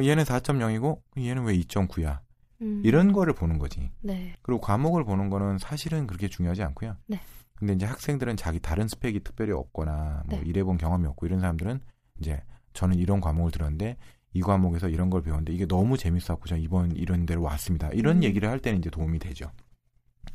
얘는 0.02 0.24
4.0이고 0.24 1.00
얘는 1.17 1.43
왜 1.43 1.58
2.9야? 1.60 2.19
음, 2.62 2.82
이런 2.86 3.12
거를 3.12 3.34
보는 3.34 3.58
거지. 3.58 3.89
네. 4.02 4.36
그리고 4.41 4.62
과목을 4.62 5.04
보는 5.04 5.30
거는 5.30 5.58
사실은 5.58 6.08
그렇게 6.08 6.28
중요하지 6.28 6.63
않고요. 6.63 6.95
네. 7.08 7.19
근데 7.56 7.74
이제 7.74 7.86
학생들은 7.86 8.38
자기 8.38 8.60
다른 8.60 8.88
스펙이 8.88 9.22
특별히 9.24 9.52
없거나 9.52 10.24
뭐 10.28 10.39
네. 10.39 10.45
일해본 10.45 10.78
경험이 10.78 11.08
없고 11.08 11.26
이런 11.26 11.39
사람들은 11.41 11.82
이제 12.19 12.41
저는 12.74 12.98
이런 12.98 13.19
과목을 13.19 13.52
들었는데 13.52 13.98
이 14.34 14.41
과목에서 14.41 14.88
이런 14.89 15.10
걸 15.10 15.22
배웠는데 15.22 15.52
이게 15.54 15.65
너무 15.65 15.98
재밌었고 15.98 16.43
저 16.48 16.56
이번 16.56 16.91
이런 16.95 17.26
데로 17.26 17.41
왔습니다. 17.41 17.89
이런 17.89 18.17
음. 18.17 18.24
얘기를 18.24 18.50
할 18.50 18.60
때는 18.60 18.80
이제 18.80 18.89
도움이 18.89 19.19
되죠. 19.19 19.52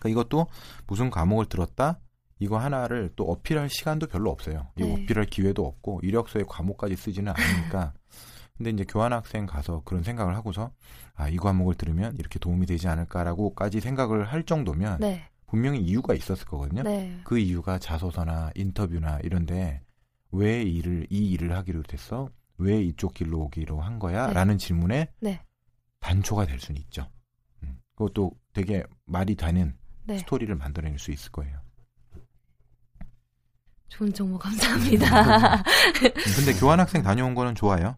그러니까 0.05 0.09
이것도 0.11 0.47
무슨 0.87 1.11
과목을 1.11 1.47
들었다 1.47 1.99
이거 2.39 2.59
하나를 2.59 3.11
또 3.17 3.25
어필할 3.25 3.71
시간도 3.71 4.09
별로 4.09 4.31
없어요. 4.31 4.69
이 4.77 4.83
네. 4.83 4.93
어필할 4.93 5.27
기회도 5.27 5.65
없고 5.65 6.01
이력서에 6.03 6.45
과목까지 6.47 6.97
쓰지는 6.97 7.33
않으니까. 7.37 7.95
근데 8.57 8.71
이제 8.71 8.85
교환학생 8.85 9.47
가서 9.47 9.83
그런 9.85 10.03
생각을 10.05 10.37
하고서 10.37 10.71
아 11.15 11.29
이 11.29 11.37
과목을 11.37 11.75
들으면 11.77 12.17
이렇게 12.19 12.39
도움이 12.39 12.67
되지 12.67 12.89
않을까라고까지 12.89 13.81
생각을 13.81 14.25
할 14.25 14.43
정도면 14.43 14.99
네. 15.01 15.29
분명히 15.47 15.81
이유가 15.81 16.15
있었을 16.15 16.47
거거든요. 16.47 16.83
네. 16.83 17.21
그 17.25 17.39
이유가 17.39 17.79
자소서나 17.79 18.51
인터뷰나 18.55 19.21
이런데 19.23 19.81
왜 20.33 20.63
일을 20.63 21.07
이 21.11 21.31
일을 21.31 21.57
하기로 21.57 21.85
됐어? 21.85 22.31
왜 22.59 22.83
이쪽 22.83 23.15
길로 23.15 23.43
오기로 23.43 23.81
한 23.81 23.99
거야? 23.99 24.27
네. 24.29 24.33
라는 24.35 24.59
질문에 24.59 25.13
네. 25.21 25.41
단초가 26.01 26.47
될 26.47 26.59
수는 26.59 26.81
있죠. 26.83 27.09
음, 27.63 27.79
그것도 27.95 28.33
되게 28.53 28.85
말이 29.05 29.37
되는 29.37 29.77
네. 30.05 30.19
스토리를 30.19 30.55
만들어낼 30.55 30.99
수 30.99 31.11
있을 31.11 31.33
거예요. 31.33 31.59
좋은 33.89 34.13
정보 34.13 34.39
감사합니다. 34.39 35.57
음, 35.57 35.63
근데 36.37 36.53
교환학생 36.59 37.03
다녀온 37.03 37.35
거는 37.35 37.55
좋아요. 37.55 37.97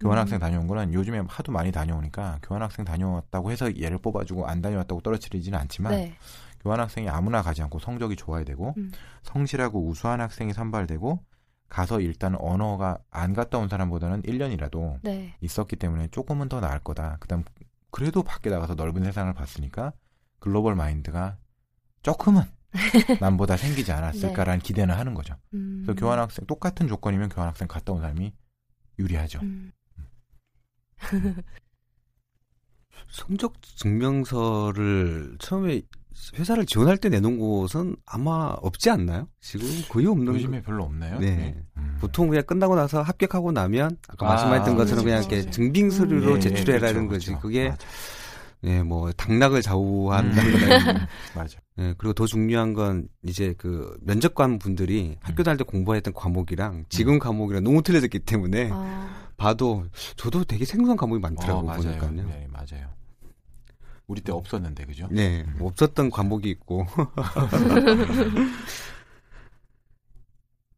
교환학생 0.00 0.36
음. 0.36 0.40
다녀온 0.40 0.66
거는 0.66 0.92
요즘에 0.92 1.22
하도 1.28 1.52
많이 1.52 1.72
다녀오니까 1.72 2.38
교환학생 2.42 2.84
다녀왔다고 2.84 3.50
해서 3.50 3.76
얘를 3.80 3.98
뽑아주고 3.98 4.46
안 4.46 4.60
다녀왔다고 4.62 5.00
떨어뜨리지는 5.00 5.58
않지만 5.58 5.92
네. 5.92 6.16
교환학생이 6.60 7.08
아무나 7.08 7.42
가지 7.42 7.62
않고 7.62 7.78
성적이 7.78 8.16
좋아야 8.16 8.44
되고 8.44 8.74
음. 8.76 8.92
성실하고 9.22 9.84
우수한 9.86 10.20
학생이 10.20 10.52
선발되고 10.52 11.20
가서 11.68 12.00
일단 12.00 12.36
언어가 12.38 12.98
안 13.10 13.32
갔다 13.32 13.58
온 13.58 13.68
사람보다는 13.68 14.22
1년이라도 14.22 14.98
네. 15.02 15.34
있었기 15.40 15.76
때문에 15.76 16.08
조금은 16.08 16.48
더 16.48 16.60
나을 16.60 16.78
거다. 16.80 17.16
그다음 17.18 17.44
그래도 17.90 18.22
밖에 18.22 18.50
나가서 18.50 18.74
넓은 18.74 19.04
세상을 19.04 19.32
봤으니까 19.32 19.92
글로벌 20.38 20.74
마인드가 20.74 21.38
조금은 22.02 22.42
남보다 23.20 23.56
생기지 23.56 23.92
않았을까라는 23.92 24.60
기대는 24.60 24.94
하는 24.94 25.14
거죠. 25.14 25.34
음. 25.54 25.82
그래서 25.84 25.98
교환학생 25.98 26.46
똑같은 26.46 26.88
조건이면 26.88 27.28
교환학생 27.28 27.68
갔다 27.68 27.92
온 27.92 28.00
사람이 28.00 28.32
유리하죠. 28.98 29.40
음. 29.42 29.72
성적 33.10 33.60
증명서를 33.60 35.36
처음에 35.38 35.82
회사를 36.38 36.66
지원할 36.66 36.96
때 36.96 37.08
내놓은 37.08 37.38
곳은 37.38 37.96
아마 38.06 38.54
없지 38.60 38.90
않나요? 38.90 39.28
지금 39.40 39.66
거의 39.88 40.06
없는 40.06 40.34
요즘에 40.34 40.62
별로 40.62 40.84
없나요? 40.84 41.18
네. 41.18 41.54
음. 41.76 41.98
보통 42.00 42.28
그냥 42.28 42.44
끝나고 42.44 42.74
나서 42.74 43.02
합격하고 43.02 43.52
나면 43.52 43.96
아까 44.08 44.26
아, 44.26 44.30
말씀하셨던 44.30 44.76
것처럼 44.76 45.04
그냥 45.04 45.20
그렇죠. 45.20 45.36
이렇게 45.36 45.50
증빙 45.50 45.90
서류로 45.90 46.36
예, 46.36 46.40
제출해라는 46.40 47.08
그렇죠, 47.08 47.08
거지. 47.08 47.26
그렇죠. 47.26 47.40
그게 47.40 47.68
맞아. 47.70 47.86
예, 48.64 48.82
뭐 48.82 49.10
당락을 49.12 49.60
좌우한다는 49.60 50.54
음, 50.54 51.06
맞아. 51.34 51.58
예, 51.78 51.94
그리고 51.98 52.12
더 52.12 52.26
중요한 52.26 52.74
건 52.74 53.08
이제 53.24 53.54
그 53.58 53.96
면접관 54.02 54.58
분들이 54.58 55.16
음. 55.16 55.16
학교 55.20 55.42
다닐 55.42 55.58
때 55.58 55.64
공부했던 55.64 56.14
과목이랑 56.14 56.84
지금 56.88 57.18
과목이랑 57.18 57.64
너무 57.64 57.82
틀려졌기 57.82 58.20
때문에 58.20 58.70
아, 58.72 59.26
봐도 59.36 59.86
저도 60.16 60.44
되게 60.44 60.64
생소한 60.64 60.96
과목이 60.96 61.20
많더라고요. 61.20 61.58
어, 61.58 61.62
맞아요. 61.62 61.98
보니까요. 61.98 62.28
네, 62.28 62.46
맞아요. 62.50 62.88
우리 64.06 64.20
때 64.20 64.30
없었는데 64.30 64.84
그죠? 64.84 65.08
네, 65.10 65.44
뭐 65.56 65.68
없었던 65.68 66.10
과목이 66.10 66.50
있고. 66.50 66.86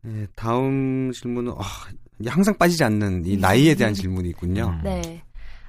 네, 0.03 0.27
다음 0.37 1.11
질문은 1.13 1.53
아, 1.59 1.65
항상 2.27 2.57
빠지지 2.57 2.85
않는 2.85 3.27
이 3.27 3.37
나이에 3.37 3.75
대한 3.75 3.93
질문이 3.95 4.29
있군요. 4.31 4.69
음. 4.69 4.81
네. 4.85 5.24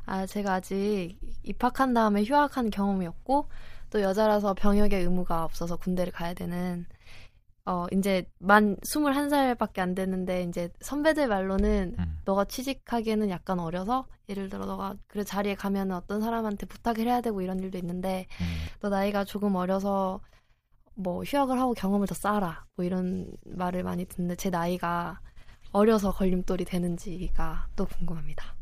아, 0.06 0.26
제가 0.26 0.54
아직 0.56 1.18
입학한 1.44 1.94
다음에 1.94 2.24
휴학한 2.24 2.70
경험이 2.70 3.08
없고, 3.08 3.50
또 3.90 4.02
여자라서 4.02 4.54
병역의 4.54 5.02
의무가 5.02 5.44
없어서 5.44 5.78
군대를 5.78 6.14
가야 6.14 6.34
되는, 6.34 6.86
어, 7.66 7.88
이제 7.92 8.30
만 8.38 8.76
21살밖에 8.84 9.80
안 9.80 9.96
됐는데, 9.96 10.44
이제 10.44 10.70
선배들 10.82 11.28
말로는 11.28 11.96
음. 11.98 12.22
너가 12.26 12.46
취직하기에는 12.46 13.30
약간 13.30 13.60
어려서, 13.60 14.06
예를 14.30 14.50
들어 14.50 14.66
너가 14.66 14.96
그 15.08 15.24
자리에 15.24 15.56
가면 15.56 15.92
어떤 15.92 16.22
사람한테 16.22 16.66
부탁을 16.68 17.08
해야 17.08 17.22
되고 17.22 17.42
이런 17.42 17.60
일도 17.60 17.78
있는데, 17.80 18.28
음. 18.42 18.46
너 18.82 18.90
나이가 18.90 19.24
조금 19.24 19.56
어려서 19.56 20.22
뭐 20.94 21.24
휴학을 21.24 21.60
하고 21.60 21.74
경험을 21.74 22.08
더 22.08 22.16
쌓아라. 22.16 22.66
뭐 22.76 22.86
이런 22.86 23.36
말을 23.46 23.84
많이 23.84 24.06
듣는데, 24.06 24.36
제 24.36 24.50
나이가 24.50 25.20
어려서 25.72 26.12
걸림돌이 26.12 26.66
되는지가 26.66 27.68
또 27.76 27.86
궁금합니다. 27.86 28.55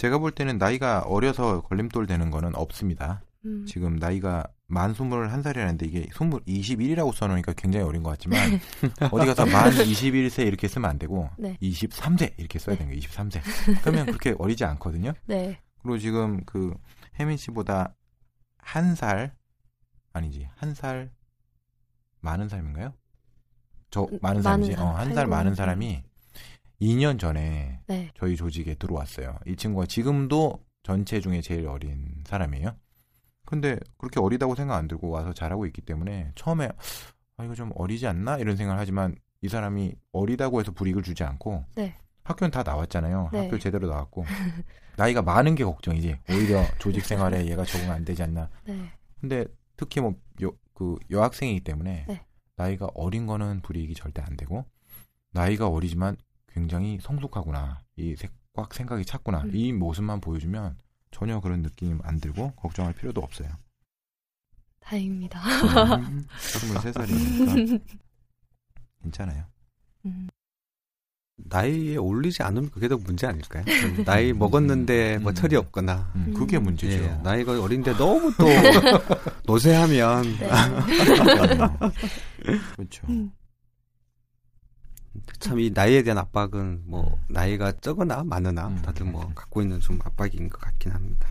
제가 0.00 0.16
볼 0.16 0.30
때는 0.32 0.56
나이가 0.56 1.00
어려서 1.00 1.60
걸림돌 1.60 2.06
되는 2.06 2.30
거는 2.30 2.54
없습니다. 2.56 3.22
음. 3.44 3.66
지금 3.66 3.96
나이가 3.96 4.46
만 4.66 4.94
21살이라는데 4.94 5.82
이게 5.82 6.00
20, 6.08 6.46
21이라고 6.46 7.12
써놓으니까 7.14 7.52
굉장히 7.52 7.84
어린 7.84 8.02
것 8.02 8.08
같지만 8.10 8.58
어디 9.12 9.26
가서 9.26 9.44
만 9.44 9.70
21세 9.70 10.46
이렇게 10.46 10.68
쓰면 10.68 10.88
안 10.88 10.98
되고 10.98 11.28
네. 11.36 11.58
23세 11.60 12.32
이렇게 12.38 12.58
써야 12.58 12.76
되는 12.76 12.90
거예요. 12.92 13.02
23세. 13.02 13.42
그러면 13.82 14.06
그렇게 14.06 14.34
어리지 14.38 14.64
않거든요. 14.64 15.12
네. 15.26 15.60
그리고 15.82 15.98
지금 15.98 16.42
그 16.46 16.74
혜민 17.18 17.36
씨보다 17.36 17.94
한 18.56 18.94
살 18.94 19.34
아니지 20.14 20.48
한 20.56 20.74
살 20.74 21.10
많은 22.20 22.48
사람인가요? 22.48 22.94
저 23.90 24.02
많은 24.02 24.16
음, 24.16 24.20
많은 24.22 24.42
사람이지. 24.42 24.72
사람, 24.72 24.86
어, 24.86 24.92
한 24.96 25.14
살 25.14 25.26
많은 25.26 25.54
사람이 25.54 26.02
2년 26.80 27.18
전에 27.18 27.80
네. 27.86 28.10
저희 28.14 28.36
조직에 28.36 28.74
들어왔어요. 28.74 29.38
이 29.46 29.56
친구가 29.56 29.86
지금도 29.86 30.60
전체 30.82 31.20
중에 31.20 31.40
제일 31.40 31.68
어린 31.68 32.22
사람이에요. 32.24 32.74
근데 33.44 33.78
그렇게 33.98 34.20
어리다고 34.20 34.54
생각 34.54 34.76
안 34.76 34.88
들고 34.88 35.10
와서 35.10 35.32
잘하고 35.32 35.66
있기 35.66 35.82
때문에 35.82 36.32
처음에 36.34 36.70
아 37.36 37.44
이거 37.44 37.54
좀 37.54 37.72
어리지 37.74 38.06
않나 38.06 38.38
이런 38.38 38.56
생각을 38.56 38.80
하지만 38.80 39.14
이 39.42 39.48
사람이 39.48 39.94
어리다고 40.12 40.60
해서 40.60 40.72
불이익을 40.72 41.02
주지 41.02 41.24
않고 41.24 41.64
네. 41.74 41.96
학교는 42.22 42.50
다 42.50 42.62
나왔잖아요. 42.62 43.30
네. 43.32 43.44
학교 43.44 43.58
제대로 43.58 43.88
나왔고 43.88 44.24
나이가 44.96 45.22
많은 45.22 45.54
게 45.54 45.64
걱정이지. 45.64 46.18
오히려 46.30 46.64
조직 46.78 47.04
생활에 47.04 47.46
얘가 47.46 47.64
적응 47.64 47.90
안 47.90 48.04
되지 48.04 48.22
않나. 48.22 48.48
네. 48.64 48.92
근데 49.20 49.46
특히 49.76 50.00
뭐그 50.00 50.96
여학생이기 51.10 51.60
때문에 51.60 52.04
네. 52.06 52.24
나이가 52.56 52.88
어린 52.94 53.26
거는 53.26 53.62
불이익이 53.62 53.94
절대 53.94 54.22
안 54.22 54.36
되고 54.36 54.64
나이가 55.32 55.68
어리지만 55.68 56.16
굉장히 56.52 56.98
성숙하구나 57.00 57.80
이 57.96 58.14
꽉 58.52 58.74
생각이 58.74 59.04
찼구나 59.04 59.42
음. 59.42 59.50
이 59.54 59.72
모습만 59.72 60.20
보여주면 60.20 60.76
전혀 61.10 61.40
그런 61.40 61.62
느낌 61.62 62.00
안 62.02 62.20
들고 62.20 62.52
걱정할 62.52 62.92
필요도 62.92 63.20
없어요. 63.20 63.48
다행입니다. 64.80 65.40
음, 65.96 66.24
23살이니까 66.38 67.80
괜찮아요. 69.02 69.44
음. 70.06 70.28
나이에 71.36 71.96
올리지 71.96 72.42
않으면 72.42 72.70
그게 72.70 72.86
더 72.86 72.98
문제 72.98 73.26
아닐까요? 73.26 73.64
나이 74.04 74.32
먹었는데 74.32 75.18
뭐 75.18 75.32
음. 75.32 75.34
철이 75.34 75.56
없거나 75.56 76.12
음, 76.16 76.34
그게 76.36 76.58
음. 76.58 76.64
문제죠. 76.64 77.02
예, 77.02 77.08
나이가 77.22 77.60
어린데 77.62 77.96
너무 77.96 78.30
또 78.36 78.44
노쇠하면 79.46 80.22
네. 80.38 80.50
그렇죠. 82.76 83.06
음. 85.14 85.22
참이 85.38 85.70
나이에 85.74 86.02
대한 86.02 86.18
압박은 86.18 86.84
뭐 86.86 87.04
음. 87.28 87.34
나이가 87.34 87.72
적거나 87.72 88.24
많으나 88.24 88.68
음. 88.68 88.82
다들 88.82 89.06
뭐 89.06 89.28
갖고 89.34 89.62
있는 89.62 89.80
좀 89.80 89.98
압박인 90.04 90.48
것 90.48 90.60
같긴 90.60 90.92
합니다. 90.92 91.26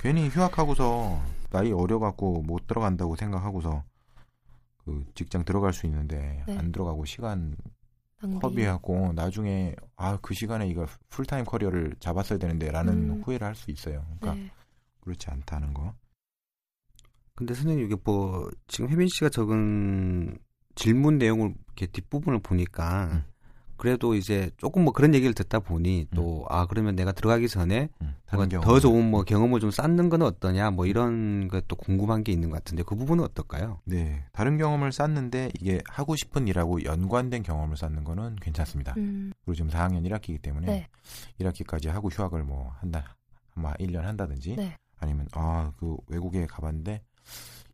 괜히 0.00 0.28
휴학하고서 0.28 1.20
나이 1.50 1.72
어려갖고 1.72 2.42
못 2.42 2.66
들어간다고 2.66 3.16
생각하고서 3.16 3.82
그 4.84 5.04
직장 5.14 5.44
들어갈 5.44 5.72
수 5.72 5.86
있는데 5.86 6.44
네. 6.46 6.56
안 6.58 6.70
들어가고 6.72 7.04
시간 7.04 7.56
낭비. 8.20 8.38
허비하고 8.42 9.12
나중에 9.14 9.74
아 9.96 10.18
그 10.20 10.34
시간에 10.34 10.68
이걸 10.68 10.86
풀타임 11.08 11.44
커리어를 11.44 11.94
잡았어야 12.00 12.38
되는데라는 12.38 13.10
음. 13.10 13.22
후회를 13.24 13.46
할 13.46 13.54
수 13.54 13.70
있어요. 13.70 14.04
그러니까 14.20 14.34
네. 14.34 14.50
그렇지 15.00 15.30
않다는 15.30 15.72
거. 15.74 15.94
근데 17.34 17.54
선생님 17.54 17.84
이게 17.86 17.96
뭐 18.02 18.50
지금 18.66 18.90
혜민 18.90 19.06
씨가 19.08 19.28
적은 19.28 20.36
질문 20.78 21.18
내용을 21.18 21.54
이렇게 21.66 21.86
뒷부분을 21.86 22.38
보니까 22.38 23.08
음. 23.12 23.24
그래도 23.76 24.14
이제 24.14 24.50
조금 24.56 24.82
뭐 24.82 24.92
그런 24.92 25.14
얘기를 25.14 25.32
듣다 25.34 25.60
보니 25.60 26.06
또아 26.12 26.66
그러면 26.66 26.96
내가 26.96 27.12
들어가기 27.12 27.48
전에 27.48 27.88
음, 28.02 28.14
더. 28.60 28.80
좋은 28.80 29.08
뭐 29.08 29.22
경험을 29.22 29.60
좀 29.60 29.70
쌓는 29.70 30.08
건 30.08 30.22
어떠냐 30.22 30.72
뭐 30.72 30.86
이런 30.86 31.46
것도 31.46 31.76
궁금한 31.76 32.24
게 32.24 32.32
있는 32.32 32.50
것 32.50 32.56
같은데 32.56 32.82
그 32.82 32.96
부분은 32.96 33.22
어떨까요? 33.24 33.80
네, 33.84 34.24
다른 34.32 34.58
경험을 34.58 34.90
쌓는데 34.90 35.50
이게 35.60 35.80
하고 35.86 36.16
싶은 36.16 36.48
일하고 36.48 36.82
연관된 36.84 37.44
경험을 37.44 37.76
쌓는 37.76 38.02
거는 38.02 38.36
괜찮습니다. 38.36 38.94
음. 38.96 39.32
그리고 39.44 39.54
지금 39.54 39.70
4학년 39.70 40.04
1학기이기 40.08 40.42
때문에 40.42 40.66
네. 40.66 40.88
1학기까지 41.40 41.88
하고 41.88 42.08
휴학을 42.08 42.42
뭐 42.42 42.72
한다, 42.80 43.16
아마 43.54 43.72
1년 43.74 44.02
한다든지 44.02 44.56
네. 44.56 44.76
아니면 44.98 45.28
아 45.32 45.70
그 45.78 45.96
외국에 46.08 46.46
가봤는데 46.46 47.00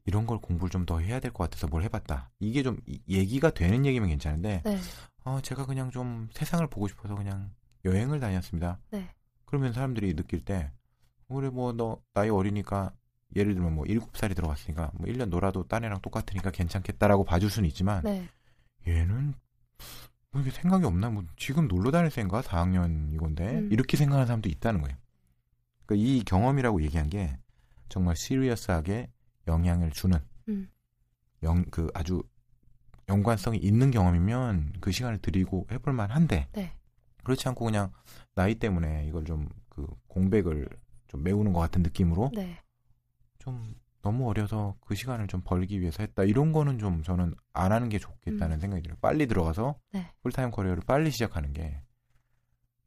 이런 0.06 0.26
걸 0.26 0.38
공부를 0.38 0.70
좀 0.70 0.84
더 0.86 0.98
해야 1.00 1.18
될 1.20 1.32
것 1.32 1.44
같아서 1.44 1.66
뭘 1.66 1.82
해봤다. 1.84 2.30
이게 2.40 2.62
좀 2.62 2.78
이- 2.86 3.00
얘기가 3.08 3.50
되는 3.50 3.86
얘기면 3.86 4.08
괜찮은데 4.10 4.62
네. 4.64 4.78
어, 5.24 5.40
제가 5.40 5.64
그냥 5.66 5.90
좀 5.90 6.28
세상을 6.32 6.66
보고 6.68 6.88
싶어서 6.88 7.14
그냥 7.14 7.50
여행을 7.84 8.20
다녔습니다. 8.20 8.78
네. 8.90 9.08
그러면 9.46 9.72
사람들이 9.72 10.14
느낄 10.14 10.44
때 10.44 10.70
그래 11.28 11.48
뭐 11.48 11.72
너 11.72 12.00
나이 12.12 12.28
어리니까 12.28 12.92
예를 13.34 13.54
들면 13.54 13.74
뭐 13.74 13.84
7살이 13.86 14.36
들어갔으니까 14.36 14.90
뭐 14.94 15.06
1년 15.08 15.28
놀아도 15.30 15.66
딴 15.66 15.84
애랑 15.84 16.00
똑같으니까 16.02 16.50
괜찮겠다라고 16.50 17.24
봐줄 17.24 17.50
수는 17.50 17.66
있지만 17.70 18.02
네. 18.04 18.28
얘는 18.86 19.34
뭐 20.30 20.42
이게 20.42 20.50
생각이 20.50 20.84
없나? 20.84 21.10
뭐 21.10 21.24
지금 21.36 21.66
놀러 21.66 21.90
다닐 21.90 22.10
생가 22.10 22.42
4학년 22.42 23.12
이건데 23.12 23.58
음. 23.60 23.68
이렇게 23.72 23.96
생각하는 23.96 24.26
사람도 24.26 24.48
있다는 24.50 24.82
거예요. 24.82 24.96
그러니까 25.86 26.06
이 26.08 26.22
경험이라고 26.24 26.82
얘기한 26.82 27.08
게 27.08 27.36
정말 27.88 28.16
serious하게 28.16 29.08
영향을 29.46 29.90
주는 29.90 30.18
음. 30.48 30.68
영 31.42 31.64
그 31.70 31.90
아주 31.94 32.22
연관성이 33.08 33.58
있는 33.58 33.90
경험이면 33.90 34.74
그 34.80 34.90
시간을 34.90 35.18
드리고 35.18 35.66
해볼 35.70 35.92
만한데 35.92 36.48
네. 36.52 36.72
그렇지 37.22 37.46
않고 37.48 37.64
그냥 37.66 37.92
나이 38.34 38.54
때문에 38.54 39.06
이걸 39.06 39.24
좀 39.24 39.48
그 39.74 39.84
공백을 40.06 40.68
좀 41.08 41.24
메우는 41.24 41.52
것 41.52 41.58
같은 41.58 41.82
느낌으로 41.82 42.30
네. 42.32 42.60
좀 43.40 43.74
너무 44.02 44.28
어려서 44.30 44.76
그 44.80 44.94
시간을 44.94 45.26
좀 45.26 45.40
벌기 45.42 45.80
위해서 45.80 46.00
했다 46.04 46.22
이런 46.22 46.52
거는 46.52 46.78
좀 46.78 47.02
저는 47.02 47.34
안 47.52 47.72
하는 47.72 47.88
게 47.88 47.98
좋겠다는 47.98 48.60
생각이 48.60 48.82
들어요. 48.84 48.96
빨리 49.00 49.26
들어가서 49.26 49.76
네. 49.92 50.12
full-time 50.22 50.52
career를 50.52 50.84
빨리 50.86 51.10
시작하는 51.10 51.52
게 51.52 51.80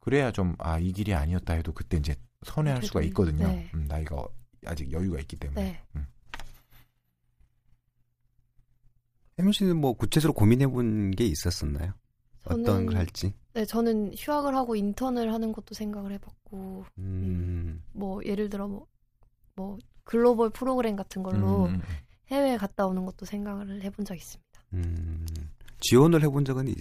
그래야 0.00 0.32
좀 0.32 0.54
아 0.58 0.78
이 0.78 0.92
길이 0.92 1.12
아니었다 1.12 1.52
해도 1.52 1.72
그때 1.74 1.98
이제 1.98 2.16
선회할 2.44 2.82
수가 2.82 3.02
있거든요. 3.02 3.46
네. 3.48 3.70
음, 3.74 3.84
나이가 3.86 4.16
어- 4.16 4.28
아직 4.64 4.90
여유가 4.90 5.18
있기 5.20 5.36
때문에. 5.36 5.62
네. 5.62 5.84
음. 5.96 6.06
혜민 9.38 9.52
씨는 9.52 9.76
뭐 9.80 9.92
구체적으로 9.92 10.34
고민해 10.34 10.66
본 10.68 11.10
게 11.12 11.24
있었었나요? 11.24 11.92
어떤 12.44 12.64
저는 12.64 12.86
걸 12.86 12.96
할지? 12.96 13.34
네, 13.54 13.64
저는 13.64 14.12
휴학을 14.16 14.54
하고 14.56 14.74
인턴을 14.76 15.32
하는 15.32 15.52
것도 15.52 15.74
생각을 15.74 16.12
해봤고, 16.12 16.84
음, 16.98 17.82
뭐 17.92 18.20
예를 18.24 18.48
들어 18.48 18.66
뭐, 18.68 18.86
뭐 19.54 19.76
글로벌 20.04 20.48
프로그램 20.50 20.96
같은 20.96 21.22
걸로 21.22 21.64
음, 21.64 21.70
음, 21.70 21.74
음. 21.74 21.82
해외에 22.30 22.56
갔다 22.56 22.86
오는 22.86 23.04
것도 23.04 23.26
생각을 23.26 23.82
해본 23.82 24.04
적 24.04 24.14
있습니다. 24.16 24.48
음, 24.74 25.26
지원을 25.80 26.22
해본 26.22 26.44
적은 26.44 26.68
있, 26.68 26.76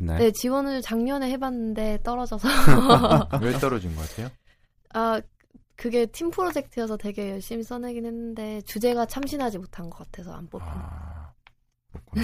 있나요? 0.00 0.18
네, 0.18 0.30
지원을 0.32 0.82
작년에 0.82 1.30
해봤는데 1.32 2.00
떨어져서 2.02 2.48
왜 3.42 3.52
떨어진 3.58 3.94
것 3.94 4.08
같아요? 4.08 4.28
아 4.94 5.20
그게 5.76 6.06
팀 6.06 6.30
프로젝트여서 6.30 6.96
되게 6.96 7.30
열심히 7.30 7.62
써내긴 7.62 8.06
했는데 8.06 8.60
주제가 8.62 9.06
참신하지 9.06 9.58
못한 9.58 9.88
것 9.90 9.98
같아서 9.98 10.32
안 10.34 10.46
뽑힌. 10.48 10.68
아, 10.68 11.21
그렇구나. 11.92 12.22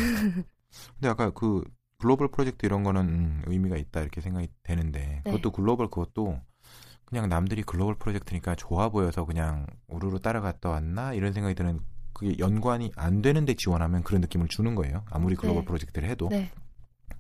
근데 0.95 1.09
아까 1.09 1.31
그 1.31 1.63
글로벌 1.99 2.29
프로젝트 2.29 2.65
이런 2.67 2.83
거는 2.83 3.03
음, 3.09 3.43
의미가 3.47 3.77
있다 3.77 4.01
이렇게 4.01 4.21
생각이 4.21 4.49
되는데 4.63 5.23
네. 5.25 5.31
그것도 5.31 5.51
글로벌 5.51 5.89
그것도 5.89 6.41
그냥 7.05 7.29
남들이 7.29 7.63
글로벌 7.63 7.97
프로젝트니까 7.97 8.55
좋아 8.55 8.89
보여서 8.89 9.25
그냥 9.25 9.67
우르르 9.89 10.21
따라갔다 10.21 10.69
왔나 10.69 11.15
이런 11.15 11.33
생각이 11.33 11.55
드는 11.55 11.81
그게 12.13 12.37
연관이 12.39 12.93
안 12.97 13.23
되는데 13.23 13.55
지원하면 13.55 14.03
그런 14.03 14.21
느낌을 14.21 14.49
주는 14.49 14.75
거예요. 14.75 15.05
아무리 15.11 15.35
글로벌 15.35 15.63
네. 15.63 15.67
프로젝트를 15.67 16.09
해도. 16.09 16.29
네. 16.29 16.51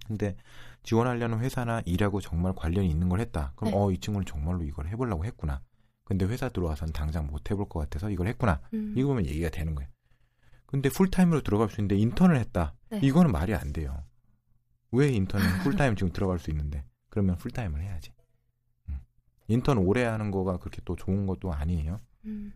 근데 0.06 0.36
지원하려는 0.82 1.40
회사나 1.40 1.82
일하고 1.84 2.20
정말 2.20 2.54
관련이 2.54 2.88
있는 2.88 3.08
걸 3.08 3.20
했다. 3.20 3.52
그럼 3.56 3.72
네. 3.72 3.78
어, 3.78 3.93
이 3.93 3.98
친구는 3.98 4.26
정말로 4.26 4.62
이걸 4.64 4.88
해보려고 4.88 5.24
했구나. 5.24 5.60
근데 6.04 6.24
회사 6.24 6.48
들어와서는 6.48 6.92
당장 6.92 7.26
못 7.26 7.50
해볼 7.50 7.68
것 7.68 7.80
같아서 7.80 8.10
이걸 8.10 8.28
했구나. 8.28 8.60
음. 8.72 8.94
이거 8.96 9.08
보면 9.08 9.26
얘기가 9.26 9.50
되는 9.50 9.74
거예요. 9.74 9.88
근데 10.68 10.90
full-time으로 10.90 11.40
들어갈 11.40 11.70
수 11.70 11.80
있는데 11.80 11.96
인턴을 11.96 12.36
했다. 12.36 12.74
네. 12.90 13.00
이거는 13.02 13.32
말이 13.32 13.54
안 13.54 13.72
돼요. 13.72 14.04
왜 14.92 15.08
인턴은 15.08 15.60
풀타임 15.62 15.96
지금 15.96 16.12
들어갈 16.12 16.38
수 16.38 16.50
있는데 16.50 16.84
그러면 17.08 17.36
full-time을 17.36 17.80
해야지. 17.80 18.12
음. 18.90 18.98
인턴 19.48 19.78
오래 19.78 20.04
하는 20.04 20.30
거가 20.30 20.58
그렇게 20.58 20.82
또 20.84 20.94
좋은 20.94 21.26
것도 21.26 21.54
아니에요. 21.54 22.00
음. 22.26 22.52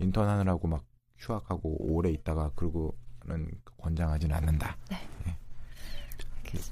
인턴 0.00 0.28
하느라고 0.28 0.66
막 0.66 0.84
휴학하고 1.16 1.92
오래 1.92 2.10
있다가 2.10 2.50
그러고는 2.56 3.52
권장하지는 3.76 4.34
않는다. 4.34 4.76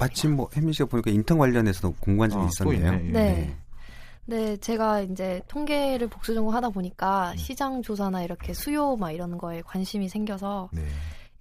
마침 0.01 0.35
뭐 0.35 0.49
혜민 0.57 0.73
씨가 0.73 0.89
보니까 0.89 1.13
인턴 1.13 1.39
관련해서도 1.39 1.95
궁금한 2.01 2.31
점이 2.31 2.45
아, 2.45 2.49
또 2.65 2.73
있었네요. 2.73 3.01
있네. 3.05 3.57
네. 4.27 4.37
네, 4.37 4.57
제가 4.57 5.01
이제 5.03 5.41
통계를 5.49 6.09
복수 6.09 6.35
전공하다 6.35 6.71
보니까 6.71 7.33
음. 7.33 7.37
시장 7.37 7.83
조사나 7.83 8.23
이렇게 8.23 8.53
수요 8.53 8.97
막 8.97 9.12
이런 9.12 9.39
거에 9.39 9.62
관심이 9.62 10.09
생겨서 10.09 10.69
네. 10.73 10.83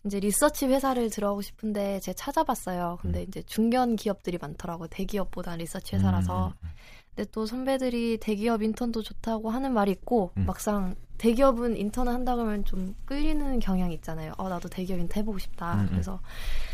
이제 0.05 0.19
리서치 0.19 0.67
회사를 0.67 1.09
들어가고 1.09 1.41
싶은데 1.41 1.99
제가 1.99 2.15
찾아봤어요. 2.15 2.99
근데 3.01 3.21
음. 3.21 3.25
이제 3.27 3.41
중견 3.43 3.95
기업들이 3.95 4.37
많더라고요. 4.39 4.87
대기업보다 4.89 5.55
리서치 5.55 5.95
회사라서. 5.95 6.47
음, 6.47 6.53
음, 6.63 6.69
근데 7.15 7.29
또 7.31 7.45
선배들이 7.45 8.17
대기업 8.19 8.61
인턴도 8.61 9.01
좋다고 9.01 9.49
하는 9.49 9.73
말이 9.73 9.91
있고 9.91 10.31
음. 10.37 10.45
막상 10.45 10.95
대기업은 11.17 11.77
인턴을 11.77 12.13
한다 12.13 12.35
그러면 12.35 12.65
좀 12.65 12.93
끌리는 13.05 13.59
경향이 13.59 13.95
있잖아요. 13.95 14.33
어 14.37 14.49
나도 14.49 14.69
대기업 14.69 14.99
인턴 14.99 15.21
해보고 15.21 15.39
싶다. 15.39 15.75
음, 15.75 15.79
음. 15.81 15.87
그래서 15.89 16.19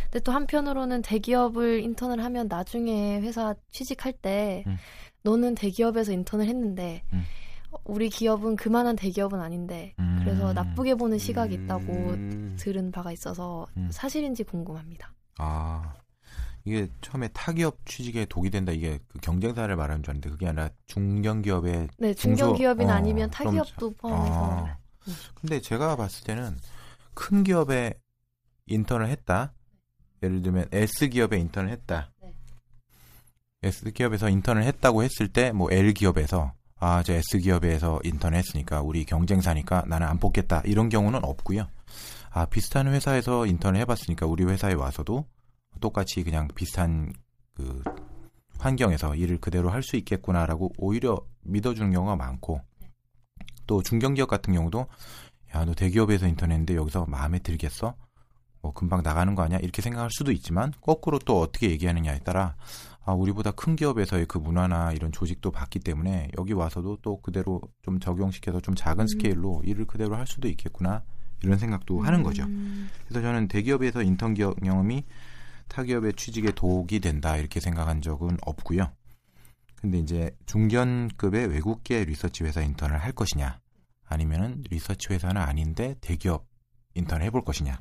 근데 0.06 0.20
또 0.22 0.32
한편으로는 0.32 1.04
대기업을 1.04 1.82
인턴을 1.82 2.24
하면 2.24 2.48
나중에 2.50 3.22
회사 3.22 3.54
취직할 3.70 4.14
때 4.14 4.64
음. 4.68 4.78
너는 5.24 5.56
대기업에서 5.56 6.12
인턴을 6.12 6.48
했는데 6.48 7.04
음. 7.14 7.24
어, 7.72 7.78
우리 7.86 8.10
기업은 8.10 8.56
그만한 8.56 8.96
대기업은 8.96 9.40
아닌데 9.40 9.94
음. 10.00 10.20
그래서 10.24 10.54
나쁘게 10.54 10.96
보는 10.96 11.18
시각이 11.18 11.54
있다고 11.56 11.92
음. 11.94 12.56
들은 12.60 12.92
바가 12.92 13.12
있어서 13.12 13.68
음. 13.78 13.90
사실인지 13.92 14.44
궁금합니다. 14.44 15.14
아 15.38 15.94
이게 16.66 16.88
처음에 17.02 17.28
타기업 17.30 17.86
취직에 17.86 18.26
독이 18.26 18.50
된다 18.52 18.72
이게 18.72 19.00
그 19.08 19.20
경쟁사를 19.20 19.74
말하는 19.76 20.04
줄 20.04 20.12
알았는데 20.12 20.30
그게 20.30 20.48
아니라 20.48 20.70
중견기업의 20.88 21.88
네, 21.98 22.12
중소- 22.14 22.18
중견 22.38 22.54
기업이나 22.56 22.94
어, 22.94 22.96
아니면 22.98 23.32
좀 23.32 23.46
타기업도 23.46 23.92
포함해서 23.96 24.36
아, 24.68 24.78
근데 25.34 25.60
제가 25.60 25.96
봤을 25.96 26.24
때는 26.24 26.58
큰 27.14 27.44
기업에 27.44 27.94
인턴을 28.68 29.08
했다. 29.10 29.54
예를 30.24 30.44
들면 30.44 30.68
S 30.72 31.10
기업에 31.10 31.38
인턴을 31.40 31.72
했다. 31.72 32.12
네. 33.62 33.68
S 33.68 33.92
기업에서 33.92 34.30
인턴을 34.30 34.64
했다고 34.64 35.04
했을 35.04 35.28
때 35.28 35.52
뭐 35.52 35.72
L 35.72 35.94
기업에서 35.94 36.54
아, 36.80 37.04
저 37.04 37.14
S 37.14 37.38
기업에서 37.38 38.00
인턴 38.04 38.34
했으니까 38.34 38.82
우리 38.82 39.06
경쟁사니까 39.06 39.84
나는 39.88 40.08
안 40.08 40.18
뽑겠다. 40.18 40.64
이런 40.66 40.90
경우는 40.90 41.24
없고요. 41.24 41.68
아, 42.32 42.46
비슷한 42.46 42.88
회사에서 42.88 43.46
인턴을 43.46 43.80
해 43.80 43.86
봤으니까 43.86 44.26
우리 44.26 44.46
회사에 44.46 44.74
와서도 44.74 45.26
똑같이 45.80 46.24
그냥 46.24 46.48
비슷한 46.56 47.14
그 47.54 47.84
환경에서 48.58 49.14
일을 49.16 49.40
그대로 49.40 49.70
할 49.70 49.84
수 49.84 49.96
있겠구나라고 49.98 50.72
오히려 50.78 51.20
믿어주는 51.44 51.92
경우가 51.92 52.16
많고 52.16 52.62
또 53.68 53.84
중견기업 53.84 54.28
같은 54.28 54.54
경우도 54.54 54.88
야, 55.56 55.66
너 55.66 55.74
대기업에서 55.76 56.28
인턴했는데 56.28 56.76
여기서 56.76 57.06
마음에 57.08 57.38
들겠어? 57.40 57.96
뭐 58.62 58.74
금방 58.74 59.02
나가는 59.04 59.34
거 59.36 59.44
아니야? 59.44 59.60
이렇게 59.60 59.82
생각할 59.82 60.10
수도 60.12 60.32
있지만 60.32 60.72
거꾸로 60.82 61.20
또 61.20 61.40
어떻게 61.42 61.70
얘기하느냐에 61.70 62.20
따라 62.20 62.56
아, 63.04 63.14
우리보다 63.14 63.52
큰 63.52 63.76
기업에서의 63.76 64.28
그 64.28 64.38
문화나 64.38 64.92
이런 64.92 65.12
조직도 65.12 65.52
봤기 65.52 65.80
때문에 65.80 66.30
여기 66.38 66.54
와서도 66.54 67.00
또 67.02 67.20
그대로 67.22 67.62
좀 67.82 68.00
적용시켜서 68.00 68.60
좀 68.60 68.76
작은 68.76 69.06
음. 69.06 69.08
스케일로 69.08 69.62
일을 69.66 69.86
그대로 69.86 70.16
할 70.16 70.28
수도 70.28 70.48
있겠구나 70.48 71.04
이런 71.44 71.58
생각도 71.58 72.02
하는 72.02 72.22
거죠. 72.22 72.44
음, 72.44 72.90
그래서 73.08 73.22
저는 73.22 73.48
대기업에서 73.48 74.04
인턴 74.04 74.36
경험이 74.36 75.06
타기업의 75.68 76.14
취직에 76.14 76.52
도움이 76.52 77.00
된다 77.00 77.38
이렇게 77.38 77.60
생각한 77.60 78.02
적은 78.02 78.38
없고요. 78.44 78.92
근데 79.78 79.98
이제 79.98 80.36
중견급의 80.46 81.48
외국계 81.48 82.06
리서치 82.06 82.44
회사 82.44 82.62
인턴을 82.62 83.00
할 83.00 83.14
것이냐 83.14 83.60
아니면은 84.06 84.64
리서치 84.70 85.12
회사는 85.12 85.42
아닌데 85.42 85.96
대기업 86.02 86.46
인턴을 86.94 87.26
해볼 87.26 87.44
것이냐 87.44 87.80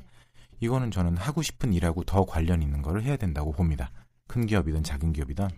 이거는 0.61 0.89
저는 0.89 1.17
하고 1.17 1.43
싶은 1.43 1.73
일하고 1.73 2.03
더 2.03 2.25
관련 2.25 2.63
있는 2.63 2.81
거를 2.81 3.03
해야 3.03 3.17
된다고 3.17 3.51
봅니다. 3.51 3.91
큰 4.31 4.45
기업이든 4.45 4.83
작은 4.83 5.11
기업이든 5.11 5.49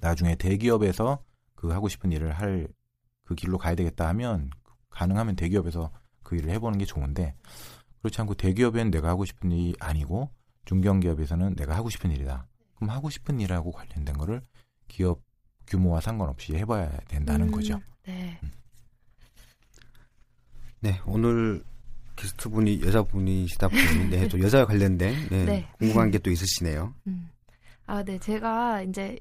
나중에 0.00 0.34
대기업에서 0.34 1.22
그 1.54 1.70
하고 1.70 1.88
싶은 1.88 2.10
일을 2.12 2.32
할 2.32 2.66
그 3.24 3.34
길로 3.34 3.58
가야 3.58 3.74
되겠다 3.74 4.06
하면 4.08 4.50
가능하면 4.90 5.34
대기업에서 5.36 5.90
그 6.22 6.36
일을 6.36 6.50
해보는 6.50 6.78
게 6.78 6.84
좋은데 6.84 7.34
그렇지 8.00 8.20
않고 8.20 8.34
대기업엔 8.34 8.90
내가 8.90 9.08
하고 9.08 9.24
싶은 9.24 9.50
일이 9.50 9.74
아니고 9.80 10.30
중견기업에서는 10.66 11.56
내가 11.56 11.74
하고 11.74 11.90
싶은 11.90 12.10
일이다. 12.10 12.46
그럼 12.76 12.90
하고 12.90 13.10
싶은 13.10 13.40
일하고 13.40 13.72
관련된 13.72 14.16
거를 14.16 14.42
기업 14.88 15.22
규모와 15.66 16.00
상관없이 16.00 16.54
해봐야 16.54 16.90
된다는 17.08 17.46
음, 17.48 17.52
거죠. 17.52 17.80
네. 18.06 18.38
네, 20.80 21.00
오늘 21.06 21.62
게스트분이 22.16 22.82
여자분이시다 22.82 23.68
보니 23.68 24.10
네, 24.10 24.28
또 24.28 24.38
여자와 24.38 24.66
관련된 24.66 25.28
네, 25.30 25.44
네. 25.44 25.68
궁금한 25.78 26.10
게 26.10 26.18
또 26.18 26.30
있으시네요. 26.30 26.94
음. 27.06 27.30
아, 27.86 28.02
네. 28.02 28.18
제가 28.18 28.82
이제 28.82 29.18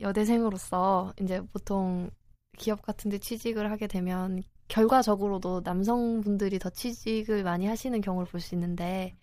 여대생으로서 0.00 1.12
이제 1.20 1.40
보통 1.52 2.10
기업 2.56 2.82
같은 2.82 3.10
데 3.10 3.18
취직을 3.18 3.70
하게 3.70 3.86
되면 3.86 4.42
결과적으로도 4.68 5.62
남성분들이 5.64 6.58
더 6.58 6.70
취직을 6.70 7.42
많이 7.44 7.66
하시는 7.66 8.00
경우를 8.00 8.26
볼 8.30 8.40
수 8.40 8.54
있는데 8.54 9.14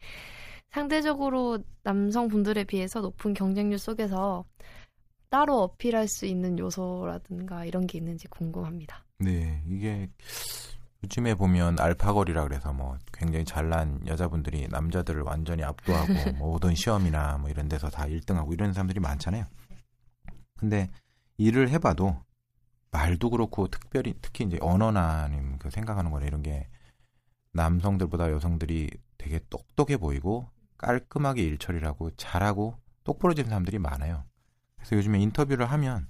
상대적으로 0.72 1.60
남성분들에 1.84 2.64
비해서 2.66 3.02
높은 3.02 3.34
경쟁률 3.34 3.78
속에서 3.80 4.46
따로 5.30 5.62
어필할 5.64 6.08
수 6.08 6.26
있는 6.26 6.58
요소라든가 6.60 7.66
이런 7.66 7.88
게 7.88 7.98
있는지 7.98 8.28
궁금합니다. 8.28 9.06
네, 9.20 9.62
이게 9.68 10.10
요즘에 11.04 11.34
보면 11.36 11.80
알파걸이라 11.80 12.44
그래서 12.44 12.72
뭐 12.74 12.98
굉장히 13.12 13.44
잘난 13.44 14.06
여자분들이 14.06 14.68
남자들을 14.70 15.22
완전히 15.24 15.64
압도하고 15.64 16.14
뭐 16.38 16.50
모든 16.52 16.76
시험이나 16.76 17.38
뭐 17.38 17.50
이런 17.50 17.68
데서 17.68 17.90
다 17.90 18.04
1등하고 18.04 18.54
이런 18.54 18.74
사람들이 18.74 19.00
많잖아요. 19.00 19.46
근데 20.58 20.90
일을 21.38 21.70
해봐도 21.70 22.24
말도 22.92 23.32
그렇고 23.32 23.68
특별히 23.68 24.14
특히 24.22 24.46
이제 24.46 24.58
언어나 24.62 25.24
아니면 25.24 25.58
그 25.58 25.70
생각하는 25.70 26.12
거나 26.12 26.26
이런 26.26 26.44
게 26.44 26.68
남성들보다 27.54 28.32
여성들이 28.32 28.90
되게 29.18 29.40
똑똑해 29.50 29.98
보이고 29.98 30.48
깔끔하게 30.78 31.42
일 31.42 31.58
처리를 31.58 31.88
하고 31.88 32.12
잘하고 32.16 32.78
똑부러진 33.04 33.46
사람들이 33.46 33.80
많아요. 33.80 34.24
그래서 34.78 34.96
요즘에 34.98 35.20
인터뷰를 35.20 35.66
하면 35.72 36.08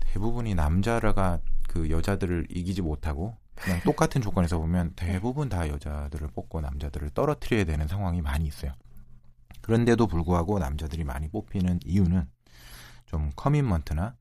대부분이 0.00 0.54
남자가 0.54 1.40
그 1.68 1.90
여자들을 1.90 2.46
이기지 2.50 2.82
못하고 2.82 3.36
그냥 3.64 3.80
똑같은 3.84 4.20
조건에서 4.20 4.58
보면 4.58 4.92
대부분 4.96 5.48
다 5.48 5.68
여자들을 5.68 6.28
뽑고 6.28 6.60
남자들을 6.60 7.10
떨어뜨려야 7.10 7.64
되는 7.64 7.86
상황이 7.88 8.20
많이 8.20 8.46
있어요. 8.46 8.72
그런데도 9.60 10.06
불구하고 10.08 10.58
남자들이 10.58 11.04
많이 11.04 11.28
뽑히는 11.28 11.80
이유는 11.84 12.26
좀 13.06 13.30
커밋먼트나 13.36 14.16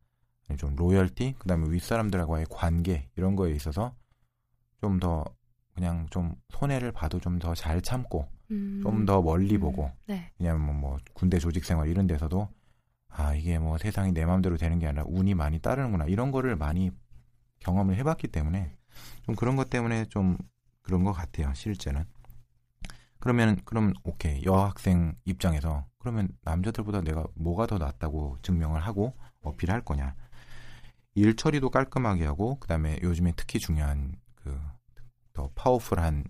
좀 0.57 0.75
로열티, 0.75 1.35
그 1.39 1.47
다음에 1.47 1.69
윗사람들과의 1.69 2.47
관계 2.49 3.09
이런 3.15 3.35
거에 3.35 3.51
있어서 3.51 3.95
좀 4.81 4.99
더 4.99 5.23
그냥 5.73 6.05
좀 6.09 6.35
손해를 6.49 6.91
봐도 6.91 7.19
좀 7.19 7.39
더 7.39 7.55
잘 7.55 7.81
참고 7.81 8.27
음. 8.51 8.81
좀더 8.83 9.21
멀리 9.21 9.57
보고 9.57 9.89
네. 10.07 10.29
왜냐면 10.37 10.61
뭐, 10.61 10.73
뭐 10.75 10.97
군대 11.13 11.39
조직 11.39 11.63
생활 11.63 11.87
이런 11.87 12.05
데서도 12.05 12.49
아 13.07 13.33
이게 13.33 13.57
뭐 13.59 13.77
세상이 13.77 14.11
내 14.11 14.25
마음대로 14.25 14.57
되는 14.57 14.77
게 14.79 14.87
아니라 14.87 15.05
운이 15.07 15.33
많이 15.35 15.59
따르는구나 15.59 16.05
이런 16.05 16.31
거를 16.31 16.55
많이 16.57 16.91
경험을 17.59 17.95
해봤기 17.95 18.27
때문에 18.27 18.75
좀 19.25 19.35
그런 19.35 19.55
것 19.55 19.69
때문에 19.69 20.05
좀 20.05 20.37
그런 20.81 21.03
것 21.03 21.11
같아요 21.13 21.53
실제는 21.53 22.05
그러면 23.19 23.59
그럼 23.65 23.93
오케이 24.03 24.43
여학생 24.45 25.15
입장에서 25.25 25.85
그러면 25.99 26.29
남자들보다 26.41 27.01
내가 27.01 27.25
뭐가 27.35 27.67
더 27.67 27.77
낫다고 27.77 28.37
증명을 28.41 28.81
하고 28.81 29.13
어필할 29.41 29.81
거냐 29.81 30.15
일 31.13 31.35
처리도 31.35 31.69
깔끔하게 31.69 32.25
하고 32.25 32.57
그 32.59 32.67
다음에 32.67 32.97
요즘에 33.01 33.33
특히 33.35 33.59
중요한 33.59 34.15
그 34.35 34.59
더 35.33 35.49
파워풀한 35.55 36.25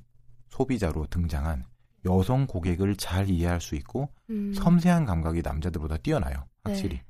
소비자로 0.50 1.08
등장한 1.08 1.66
여성 2.06 2.48
고객을 2.48 2.96
잘 2.96 3.30
이해할 3.30 3.62
수 3.62 3.76
있고 3.76 4.10
음. 4.30 4.54
섬세한 4.54 5.06
감각이 5.06 5.42
남자들보다 5.42 5.98
뛰어나요. 5.98 6.48
확실히. 6.64 6.98
네. 6.98 7.04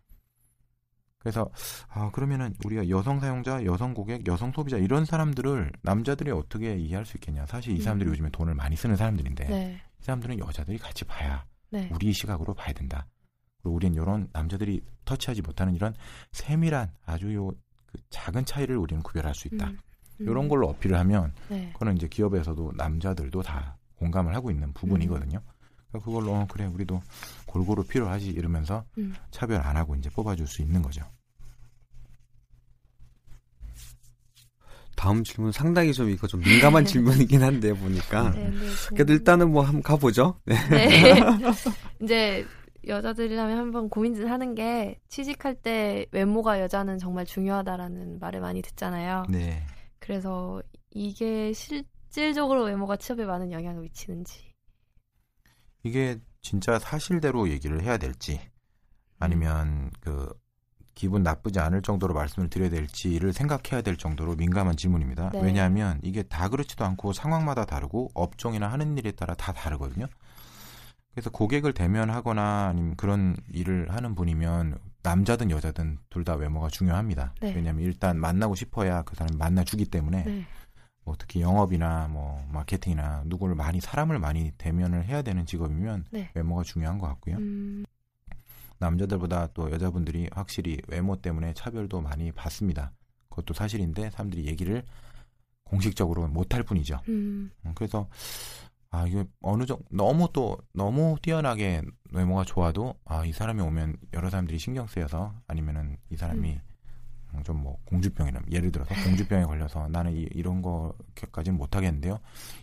그래서 1.21 1.49
아 1.87 2.11
그러면은 2.11 2.53
우리가 2.65 2.89
여성 2.89 3.19
사용자, 3.19 3.63
여성 3.65 3.93
고객, 3.93 4.27
여성 4.27 4.51
소비자 4.51 4.77
이런 4.77 5.05
사람들을 5.05 5.71
남자들이 5.81 6.31
어떻게 6.31 6.75
이해할 6.75 7.05
수 7.05 7.17
있겠냐? 7.17 7.45
사실 7.45 7.73
이 7.77 7.81
사람들이 7.81 8.09
음. 8.09 8.11
요즘에 8.11 8.29
돈을 8.31 8.55
많이 8.55 8.75
쓰는 8.75 8.95
사람들인데 8.95 9.45
네. 9.45 9.81
이 9.99 10.03
사람들은 10.03 10.39
여자들이 10.39 10.77
같이 10.77 11.05
봐야 11.05 11.45
네. 11.69 11.89
우리 11.93 12.11
시각으로 12.11 12.53
봐야 12.53 12.73
된다. 12.73 13.07
그리고 13.61 13.75
우리는 13.75 14.01
이런 14.01 14.27
남자들이 14.33 14.81
터치하지 15.05 15.43
못하는 15.43 15.75
이런 15.75 15.93
세밀한 16.31 16.91
아주 17.05 17.33
요 17.33 17.51
그 17.91 17.99
작은 18.09 18.45
차이를 18.45 18.77
우리는 18.77 19.03
구별할 19.03 19.35
수 19.35 19.47
있다. 19.47 19.67
음. 19.67 19.77
이런 20.19 20.47
걸로 20.47 20.67
어필을 20.69 20.97
하면 20.99 21.33
네. 21.49 21.71
그거는 21.73 21.97
이제 21.97 22.07
기업에서도 22.07 22.73
남자들도 22.75 23.41
다 23.41 23.77
공감을 23.97 24.35
하고 24.35 24.51
있는 24.51 24.71
부분이거든요. 24.73 25.41
그러니까 25.91 26.05
그걸로 26.05 26.33
어, 26.33 26.47
그래 26.49 26.65
우리도 26.65 27.01
골고루 27.45 27.83
필요하지 27.83 28.29
이러면서 28.29 28.85
음. 28.97 29.13
차별 29.29 29.61
안 29.61 29.75
하고 29.75 29.95
이제 29.95 30.09
뽑아줄 30.09 30.47
수 30.47 30.61
있는 30.61 30.81
거죠. 30.81 31.03
다음 34.95 35.23
질문 35.23 35.51
상당히 35.51 35.93
좀 35.93 36.09
이거 36.09 36.27
좀 36.27 36.41
민감한 36.41 36.85
질문이긴 36.85 37.41
한데 37.41 37.73
보니까. 37.73 38.29
네, 38.31 38.49
네, 38.49 38.57
그래도 38.89 39.13
일단은 39.13 39.51
뭐 39.51 39.63
한번 39.63 39.81
가보죠. 39.81 40.39
네. 40.45 40.55
네. 40.69 41.15
이제 42.01 42.45
여자들이라면 42.87 43.57
한번 43.57 43.89
고민을 43.89 44.29
하는 44.29 44.53
게 44.53 44.99
취직할 45.09 45.55
때 45.55 46.05
외모가 46.11 46.61
여자는 46.61 46.99
정말 46.99 47.25
중요하다라는 47.25 48.19
말을 48.19 48.41
많이 48.41 48.61
듣잖아요. 48.61 49.25
네. 49.29 49.63
그래서 49.99 50.61
이게 50.91 51.51
실질적으로 51.53 52.63
외모가 52.65 52.95
취업에 52.95 53.25
많은 53.25 53.51
영향을 53.51 53.81
미치는지. 53.81 54.50
이게 55.83 56.19
진짜 56.41 56.79
사실대로 56.79 57.49
얘기를 57.49 57.81
해야 57.83 57.97
될지 57.97 58.39
아니면 59.19 59.91
그 59.99 60.33
기분 60.93 61.23
나쁘지 61.23 61.59
않을 61.59 61.81
정도로 61.81 62.13
말씀을 62.13 62.49
드려야 62.49 62.69
될지를 62.69 63.33
생각해야 63.33 63.81
될 63.81 63.95
정도로 63.97 64.35
민감한 64.35 64.75
질문입니다. 64.75 65.29
네. 65.31 65.41
왜냐하면 65.41 65.99
이게 66.03 66.23
다 66.23 66.49
그렇지도 66.49 66.85
않고 66.85 67.13
상황마다 67.13 67.65
다르고 67.65 68.09
업종이나 68.13 68.67
하는 68.67 68.97
일에 68.97 69.11
따라 69.11 69.33
다 69.33 69.53
다르거든요. 69.53 70.07
그래서 71.13 71.29
고객을 71.29 71.73
대면하거나 71.73 72.67
아니면 72.67 72.95
그런 72.95 73.35
일을 73.51 73.93
하는 73.93 74.15
분이면 74.15 74.77
남자든 75.03 75.49
여자든 75.51 75.97
둘 76.09 76.23
다 76.23 76.35
외모가 76.35 76.67
중요합니다. 76.69 77.33
네. 77.41 77.53
왜냐하면 77.55 77.83
일단 77.83 78.19
만나고 78.19 78.55
싶어야 78.55 79.01
그 79.01 79.15
사람이 79.15 79.37
만나주기 79.37 79.85
때문에 79.85 80.23
네. 80.23 80.45
뭐 81.03 81.15
특히 81.17 81.41
영업이나 81.41 82.07
뭐 82.09 82.45
마케팅이나 82.51 83.23
누구를 83.25 83.55
많이 83.55 83.81
사람을 83.81 84.19
많이 84.19 84.51
대면을 84.57 85.05
해야 85.05 85.21
되는 85.21 85.45
직업이면 85.45 86.05
네. 86.11 86.29
외모가 86.35 86.63
중요한 86.63 86.99
것 86.99 87.07
같고요. 87.07 87.37
음, 87.37 87.85
남자들보다 88.79 89.47
또 89.53 89.71
여자분들이 89.71 90.29
확실히 90.31 90.79
외모 90.87 91.15
때문에 91.15 91.53
차별도 91.53 92.01
많이 92.01 92.31
받습니다. 92.31 92.91
그것도 93.29 93.53
사실인데 93.53 94.09
사람들이 94.11 94.45
얘기를 94.47 94.83
공식적으로 95.63 96.27
못할 96.27 96.63
뿐이죠. 96.63 96.99
음, 97.09 97.51
음, 97.65 97.71
그래서 97.75 98.07
아 98.89 99.07
이게 99.07 99.23
어느 99.41 99.65
정도 99.65 99.83
너무 99.89 100.27
또 100.33 100.57
너무 100.73 101.15
뛰어나게 101.21 101.81
외모가 102.11 102.43
좋아도 102.43 102.95
아 103.05 103.25
이 103.25 103.31
사람이 103.31 103.61
오면 103.61 103.95
여러 104.13 104.29
사람들이 104.29 104.59
신경 104.59 104.85
쓰여서 104.87 105.33
아니면은 105.47 105.97
이 106.09 106.17
사람이 106.17 106.59
좀 107.43 107.57
뭐 107.61 107.77
공주병이나 107.85 108.41
예를 108.51 108.71
들어서 108.71 108.93
공주병에 109.03 109.45
걸려서 109.45 109.87
나는 109.89 110.13
이, 110.13 110.21
이런 110.33 110.61
거까지는 110.61 111.57
못 111.57 111.75
하겠는데요. 111.75 112.19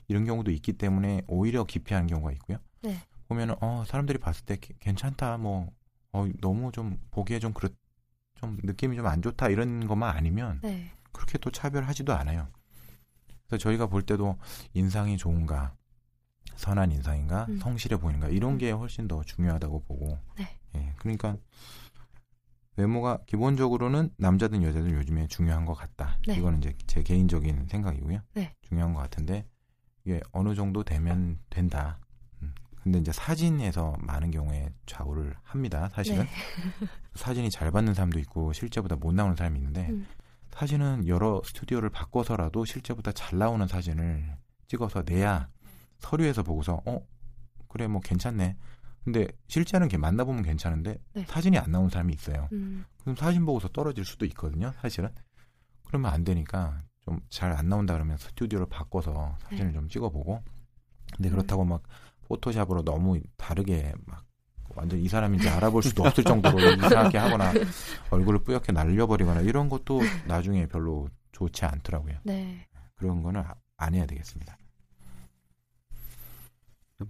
이런 0.08 0.24
경우도 0.24 0.50
있기 0.50 0.72
때문에 0.74 1.22
오히려 1.28 1.64
기피하는 1.64 2.06
경우가 2.06 2.32
있고요. 2.32 2.58
네. 2.82 2.96
보면은 3.28 3.54
어 3.60 3.84
사람들이 3.86 4.18
봤을 4.18 4.44
때 4.44 4.56
게- 4.56 4.74
괜찮다 4.80 5.36
뭐 5.38 5.70
어, 6.12 6.26
너무 6.40 6.72
좀 6.72 6.98
보기에 7.10 7.38
좀 7.38 7.52
그렇 7.52 7.68
좀 8.40 8.58
느낌이 8.62 8.96
좀 8.96 9.06
안 9.06 9.20
좋다 9.22 9.48
이런 9.48 9.86
것만 9.86 10.16
아니면 10.16 10.60
네. 10.62 10.90
그렇게 11.12 11.38
또 11.38 11.50
차별하지도 11.50 12.14
않아요. 12.14 12.48
그래서 13.46 13.62
저희가 13.62 13.86
볼 13.86 14.02
때도 14.02 14.36
인상이 14.74 15.16
좋은가, 15.16 15.74
선한 16.56 16.92
인상인가, 16.92 17.46
음. 17.48 17.58
성실해 17.58 17.98
보이는가 17.98 18.28
이런 18.28 18.58
게 18.58 18.70
훨씬 18.70 19.08
더 19.08 19.22
중요하다고 19.24 19.82
보고. 19.84 20.18
네. 20.36 20.48
예, 20.76 20.92
그러니까 20.98 21.36
외모가 22.78 23.18
기본적으로는 23.26 24.10
남자든 24.18 24.62
여자든 24.62 24.92
요즘에 24.92 25.26
중요한 25.26 25.64
것 25.64 25.74
같다. 25.74 26.16
네. 26.28 26.36
이거는 26.36 26.58
이제 26.58 26.74
제 26.86 27.02
개인적인 27.02 27.66
생각이고요. 27.66 28.20
네. 28.34 28.54
중요한 28.62 28.94
것 28.94 29.00
같은데 29.00 29.44
이게 30.04 30.20
어느 30.30 30.54
정도 30.54 30.84
되면 30.84 31.40
된다. 31.50 31.98
음. 32.40 32.54
근데 32.84 33.00
이제 33.00 33.10
사진에서 33.10 33.96
많은 33.98 34.30
경우에 34.30 34.70
좌우를 34.86 35.34
합니다. 35.42 35.88
사실은 35.92 36.24
네. 36.24 36.30
사진이 37.16 37.50
잘 37.50 37.72
받는 37.72 37.94
사람도 37.94 38.20
있고 38.20 38.52
실제보다 38.52 38.94
못 38.94 39.12
나오는 39.12 39.34
사람이 39.34 39.58
있는데 39.58 39.88
음. 39.88 40.06
사진은 40.52 41.08
여러 41.08 41.42
스튜디오를 41.44 41.90
바꿔서라도 41.90 42.64
실제보다 42.64 43.10
잘 43.10 43.40
나오는 43.40 43.66
사진을 43.66 44.36
찍어서 44.68 45.02
내야 45.04 45.48
서류에서 45.98 46.44
보고서 46.44 46.80
어 46.86 47.00
그래 47.66 47.88
뭐 47.88 48.00
괜찮네. 48.00 48.56
근데 49.12 49.26
실제는 49.46 49.86
이렇게 49.86 49.96
만나보면 49.96 50.42
괜찮은데 50.42 50.98
네. 51.14 51.24
사진이 51.26 51.56
안 51.58 51.70
나오는 51.70 51.88
사람이 51.88 52.12
있어요. 52.12 52.48
음, 52.52 52.84
그럼 53.00 53.16
사진 53.16 53.46
보고서 53.46 53.68
떨어질 53.68 54.04
수도 54.04 54.26
있거든요. 54.26 54.72
사실은 54.80 55.08
그러면 55.86 56.12
안 56.12 56.24
되니까 56.24 56.82
좀 57.00 57.20
잘 57.30 57.52
안 57.52 57.68
나온다 57.70 57.94
그러면 57.94 58.18
스튜디오를 58.18 58.66
바꿔서 58.68 59.36
사진을 59.44 59.68
네. 59.68 59.72
좀 59.72 59.88
찍어보고 59.88 60.42
근데 61.16 61.30
음. 61.30 61.32
그렇다고 61.32 61.64
막 61.64 61.82
포토샵으로 62.26 62.82
너무 62.84 63.18
다르게 63.38 63.94
막 64.04 64.24
완전 64.76 64.98
이 64.98 65.08
사람인지 65.08 65.48
알아볼 65.48 65.82
수도 65.82 66.04
없을 66.04 66.22
정도로 66.22 66.58
이상하게 66.74 67.16
하거나 67.16 67.50
얼굴을 68.10 68.40
뿌옇게 68.44 68.72
날려버리거나 68.72 69.40
이런 69.40 69.70
것도 69.70 70.02
나중에 70.26 70.66
별로 70.66 71.08
좋지 71.32 71.64
않더라고요. 71.64 72.18
네. 72.24 72.66
그런 72.96 73.22
거는 73.22 73.40
아- 73.40 73.54
안 73.78 73.94
해야 73.94 74.04
되겠습니다. 74.04 74.58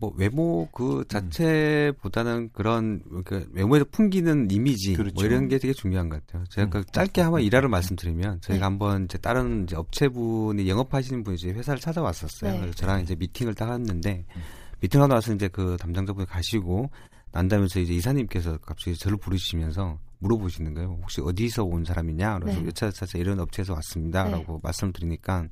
뭐 0.01 0.12
외모 0.16 0.68
그 0.70 1.03
자체보다는 1.09 2.51
그런 2.53 3.03
그 3.24 3.48
외모에서 3.53 3.87
풍기는 3.90 4.51
이미지 4.51 4.92
그렇죠. 4.92 5.14
뭐 5.14 5.24
이런 5.24 5.48
게 5.48 5.59
되게 5.59 5.72
중요한 5.72 6.11
것 6.11 6.24
같아요. 6.27 6.44
제가 6.51 6.66
음. 6.66 6.70
그 6.70 6.85
짧게 6.92 7.22
한번 7.22 7.40
일화를 7.40 7.70
말씀드리면 7.70 8.42
저희가 8.42 8.61
네. 8.61 8.64
한번 8.64 9.05
이제 9.05 9.16
다른 9.16 9.62
이제 9.62 9.77
업체분이 9.77 10.68
영업하시는 10.68 11.24
분이 11.24 11.37
이제 11.37 11.51
회사를 11.53 11.81
찾아왔었어요. 11.81 12.53
네. 12.53 12.61
그래서 12.61 12.74
저랑 12.74 13.01
이제 13.01 13.14
미팅을 13.14 13.55
딱 13.55 13.72
했는데 13.72 14.27
음. 14.37 14.42
미팅 14.81 15.01
하고 15.01 15.14
나서 15.14 15.33
이제 15.33 15.48
그 15.48 15.79
담당자분이 15.81 16.27
가시고 16.27 16.90
난다면서 17.33 17.81
이제 17.81 17.94
이사님께서 17.94 18.59
갑자기 18.59 18.94
저를 18.94 19.16
부르시면서 19.16 19.98
물어보시는 20.18 20.74
거예요. 20.74 20.98
혹시 21.01 21.22
어디서 21.22 21.64
온 21.64 21.87
사람이냐? 21.87 22.40
그래서 22.40 22.61
네. 22.61 22.66
여차저차 22.66 23.16
이런 23.16 23.40
업체에서 23.40 23.72
왔습니다라고 23.72 24.53
네. 24.53 24.59
말씀드리니까 24.62 25.46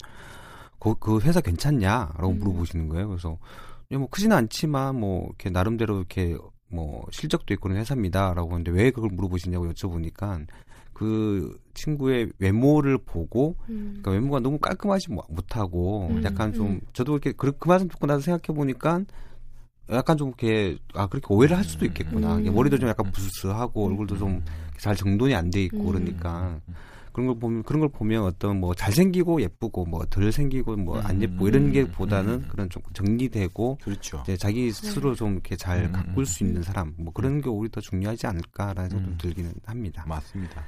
그, 0.79 0.95
그 0.97 1.21
회사 1.21 1.41
괜찮냐라고 1.41 2.29
음. 2.29 2.39
물어보시는 2.39 2.89
거예요. 2.91 3.09
그래서 3.09 3.39
예, 3.39 3.76
뭐 3.91 4.09
크지는 4.09 4.37
않지만 4.37 4.99
뭐 4.99 5.25
이렇게 5.27 5.51
나름대로 5.51 5.97
이렇게 5.99 6.37
뭐 6.69 7.07
실적도 7.13 7.55
있고 7.55 7.69
는 7.69 7.77
회사입니다라고 7.77 8.51
하는데 8.53 8.71
왜 8.73 8.91
그걸 8.91 9.11
물어보시냐고 9.13 9.69
여쭤보니까 9.73 10.47
그 10.93 11.59
친구의 11.75 12.31
외모를 12.39 12.99
보고 12.99 13.55
음, 13.69 13.99
그러니까 14.03 14.11
외모가 14.13 14.41
너무 14.41 14.59
깔끔하지 14.59 15.13
뭐- 15.13 15.25
못하고 15.29 16.09
음, 16.11 16.25
약간 16.25 16.53
좀 16.53 16.67
음. 16.69 16.81
저도 16.93 17.13
이렇게 17.13 17.33
그, 17.33 17.53
그 17.53 17.69
말씀 17.69 17.87
듣고 17.89 18.07
나서 18.07 18.21
생각해 18.23 18.57
보니까 18.57 19.03
약간 19.91 20.17
좀 20.17 20.29
이렇게 20.29 20.79
아 20.95 21.07
그렇게 21.07 21.27
오해를 21.33 21.57
할 21.57 21.65
수도 21.65 21.85
있겠구나. 21.85 22.37
음. 22.39 22.53
머리도 22.53 22.79
좀 22.79 22.89
약간 22.89 23.13
부스스하고 23.13 23.87
음. 23.87 23.91
얼굴도 23.93 24.19
좀 24.19 24.43
잘 24.79 24.95
정돈이 24.95 25.35
안 25.35 25.51
돼 25.51 25.65
있고 25.65 25.79
음. 25.79 25.87
그러니까 25.87 26.61
그런 27.17 27.29
걸 27.29 27.39
보면 27.39 27.63
그런 27.63 27.81
걸 27.81 27.89
보면 27.89 28.25
어떤 28.25 28.61
뭐 28.61 28.75
잘생기고 28.75 29.41
예쁘고 29.41 29.87
뭐 29.87 30.05
덜 30.11 30.31
생기고 30.31 30.77
뭐안 30.77 31.17
음. 31.17 31.23
예쁘고 31.23 31.49
이런 31.49 31.73
게 31.73 31.81
음. 31.81 31.91
보다는 31.91 32.35
음. 32.35 32.49
그런 32.51 32.69
좀 32.69 32.83
정리되고 32.93 33.79
그렇죠. 33.83 34.21
이제 34.23 34.37
자기 34.37 34.71
스스로 34.71 35.15
좀 35.15 35.33
이렇게 35.33 35.57
잘 35.57 35.85
음, 35.87 35.93
가꿀 35.93 36.19
음, 36.19 36.25
수 36.27 36.45
있는 36.45 36.63
사람 36.63 36.93
뭐 36.99 37.15
그런 37.15 37.41
게 37.41 37.49
오히려 37.49 37.71
더 37.73 37.81
중요하지 37.81 38.27
않을까라는 38.27 38.91
생각도 38.91 39.13
음. 39.13 39.19
들기는 39.19 39.55
합니다. 39.65 40.05
맞습니다. 40.07 40.63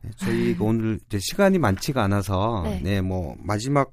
네, 0.00 0.10
저희가 0.16 0.64
오늘 0.64 0.98
이제 1.04 1.18
시간이 1.20 1.58
많지가 1.58 2.02
않아서 2.04 2.62
네. 2.64 2.80
네 2.80 3.00
뭐 3.02 3.36
마지막 3.40 3.92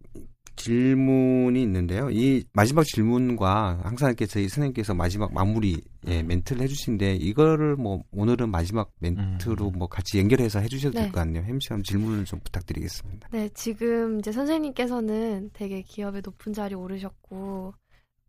질문이 0.64 1.62
있는데요. 1.64 2.10
이 2.12 2.44
마지막 2.54 2.84
질문과 2.86 3.80
항상 3.84 4.10
이렇게 4.10 4.26
저희 4.26 4.48
선생님께서 4.48 4.94
마지막 4.94 5.34
마무리 5.34 5.82
예, 6.08 6.22
멘트를 6.24 6.62
해주신데 6.64 7.16
이거를 7.16 7.76
뭐 7.76 8.04
오늘은 8.12 8.50
마지막 8.50 8.92
멘트로 9.00 9.68
음. 9.70 9.80
뭐 9.80 9.88
같이 9.88 10.20
연결해서 10.20 10.60
해주셔도 10.60 10.96
네. 10.96 11.02
될것 11.02 11.16
같네요. 11.16 11.44
햄씨 11.44 11.70
한번 11.70 11.84
질문을 11.84 12.26
좀 12.26 12.40
부탁드리겠습니다. 12.44 13.30
네, 13.32 13.50
지금 13.54 14.20
이제 14.20 14.32
선생님께서는 14.32 15.50
되게 15.54 15.82
기업의 15.82 16.22
높은 16.24 16.54
자리에 16.54 16.76
오르셨고, 16.76 17.74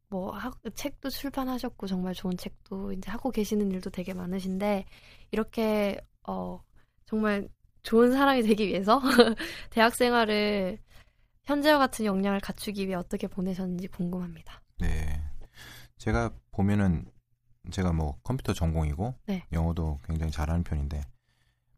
뭐, 0.08 0.30
학, 0.32 0.58
책도 0.74 1.08
출판하셨고, 1.08 1.86
정말 1.86 2.12
좋은 2.12 2.36
책도 2.36 2.92
이제 2.92 3.10
하고 3.10 3.30
계시는 3.30 3.70
일도 3.70 3.88
되게 3.90 4.12
많으신데, 4.12 4.84
이렇게, 5.30 5.98
어, 6.26 6.60
정말 7.06 7.48
좋은 7.82 8.12
사람이 8.12 8.42
되기 8.42 8.68
위해서 8.68 9.00
대학 9.70 9.94
생활을 9.94 10.78
현재와 11.44 11.78
같은 11.78 12.04
역량을 12.04 12.40
갖추기 12.40 12.86
위해 12.86 12.94
어떻게 12.94 13.26
보내셨는지 13.26 13.88
궁금합니다. 13.88 14.62
네. 14.78 15.20
제가 15.98 16.30
보면은 16.50 17.04
제가 17.70 17.92
뭐 17.92 18.18
컴퓨터 18.22 18.52
전공이고 18.52 19.14
네. 19.26 19.46
영어도 19.52 20.00
굉장히 20.04 20.32
잘하는 20.32 20.64
편인데 20.64 21.00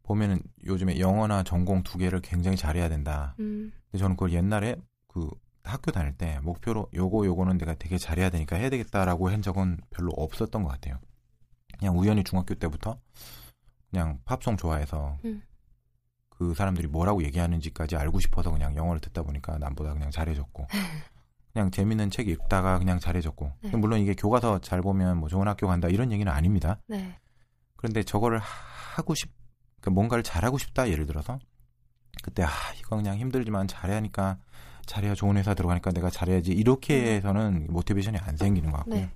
보면은 0.03 0.41
요즘에 0.65 0.99
영어나 0.99 1.43
전공 1.43 1.83
두 1.83 1.99
개를 1.99 2.21
굉장히 2.21 2.57
잘해야 2.57 2.89
된다. 2.89 3.35
음, 3.41 3.73
근데 3.91 3.99
저는 3.99 4.17
그걸 4.17 4.33
옛날에 4.33 4.77
그 5.09 5.29
학교 5.63 5.91
다닐 5.91 6.13
때 6.17 6.39
목표로 6.41 6.91
요거 6.95 7.25
요거는 7.25 7.59
내가 7.59 7.75
되게 7.75 7.97
잘해야 7.97 8.31
되니까 8.31 8.57
해야 8.57 8.69
되겠다라고 8.69 9.31
한 9.31 9.41
적은 9.41 9.79
별로 9.91 10.13
없었던 10.13 10.63
것 10.63 10.69
같아요. 10.69 10.99
그냥 11.79 11.99
우연히 11.99 12.23
중학교 12.23 12.55
때부터 12.55 13.01
그냥 13.91 14.21
팝송 14.25 14.57
좋아해서 14.57 15.19
음. 15.25 15.43
그 16.37 16.55
사람들이 16.55 16.89
뭐라고 16.89 17.23
얘기하는지까지 17.25 17.97
알고 17.97 18.21
싶어서 18.21 18.51
그냥 18.51 18.77
영어를 18.77 19.01
듣다 19.01 19.23
보니까 19.23 19.59
남보다 19.59 19.93
그냥 19.93 20.11
잘해졌고 20.11 20.67
그냥 21.53 21.71
재밌는 21.71 22.11
책 22.11 22.29
읽다가 22.29 22.79
그냥 22.79 22.99
잘해졌고 22.99 23.53
네. 23.63 23.77
물론 23.77 24.01
이게 24.01 24.15
교과서 24.15 24.61
잘 24.61 24.83
보면 24.83 25.19
뭐 25.19 25.29
좋은 25.29 25.47
학교 25.47 25.69
간다 25.69 25.89
이런 25.89 26.11
얘기는 26.11 26.31
아닙니다. 26.31 26.81
네. 26.89 27.17
그런데 27.77 28.03
저거를 28.03 28.41
하고 28.41 29.15
싶, 29.15 29.31
그러니까 29.81 29.91
뭔가를 29.95 30.25
잘하고 30.25 30.59
싶다 30.59 30.89
예를 30.89 31.07
들어서 31.07 31.39
그때 32.23 32.43
아 32.43 32.49
이거 32.79 32.97
그냥 32.97 33.17
힘들지만 33.19 33.69
잘해야 33.69 33.99
하니까 33.99 34.39
잘해야 34.87 35.15
좋은 35.15 35.37
회사 35.37 35.55
들어가니까 35.55 35.93
내가 35.93 36.11
잘해야지 36.11 36.53
이렇게 36.53 37.15
해서는 37.15 37.69
모티베이션이 37.71 38.19
안 38.19 38.37
생기는 38.37 38.71
것 38.71 38.79
같고요. 38.79 38.97
네. 38.97 39.11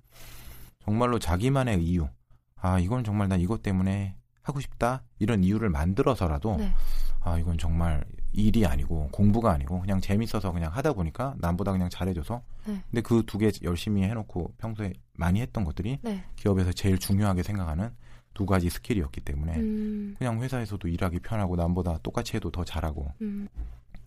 정말로 0.84 1.18
자기만의 1.18 1.82
이유, 1.82 2.08
아 2.54 2.78
이건 2.78 3.04
정말 3.04 3.28
나 3.28 3.36
이것 3.36 3.62
때문에 3.62 4.14
하고 4.48 4.60
싶다 4.60 5.02
이런 5.18 5.44
이유를 5.44 5.68
만들어서라도 5.68 6.56
네. 6.56 6.72
아 7.20 7.38
이건 7.38 7.58
정말 7.58 8.04
일이 8.32 8.64
아니고 8.66 9.08
공부가 9.12 9.52
아니고 9.52 9.80
그냥 9.80 10.00
재밌어서 10.00 10.52
그냥 10.52 10.72
하다 10.72 10.94
보니까 10.94 11.34
남보다 11.38 11.72
그냥 11.72 11.88
잘해줘서 11.90 12.42
네. 12.66 12.82
근데 12.90 13.00
그 13.02 13.22
두 13.24 13.38
개 13.38 13.50
열심히 13.62 14.02
해놓고 14.04 14.54
평소에 14.58 14.92
많이 15.14 15.40
했던 15.40 15.64
것들이 15.64 15.98
네. 16.02 16.24
기업에서 16.36 16.72
제일 16.72 16.98
중요하게 16.98 17.42
생각하는 17.42 17.90
두 18.34 18.46
가지 18.46 18.70
스킬이었기 18.70 19.20
때문에 19.22 19.56
음, 19.56 20.14
그냥 20.18 20.40
회사에서도 20.40 20.86
일하기 20.86 21.20
편하고 21.20 21.56
남보다 21.56 21.98
똑같이 22.02 22.36
해도 22.36 22.50
더 22.50 22.64
잘하고 22.64 23.12
음, 23.20 23.48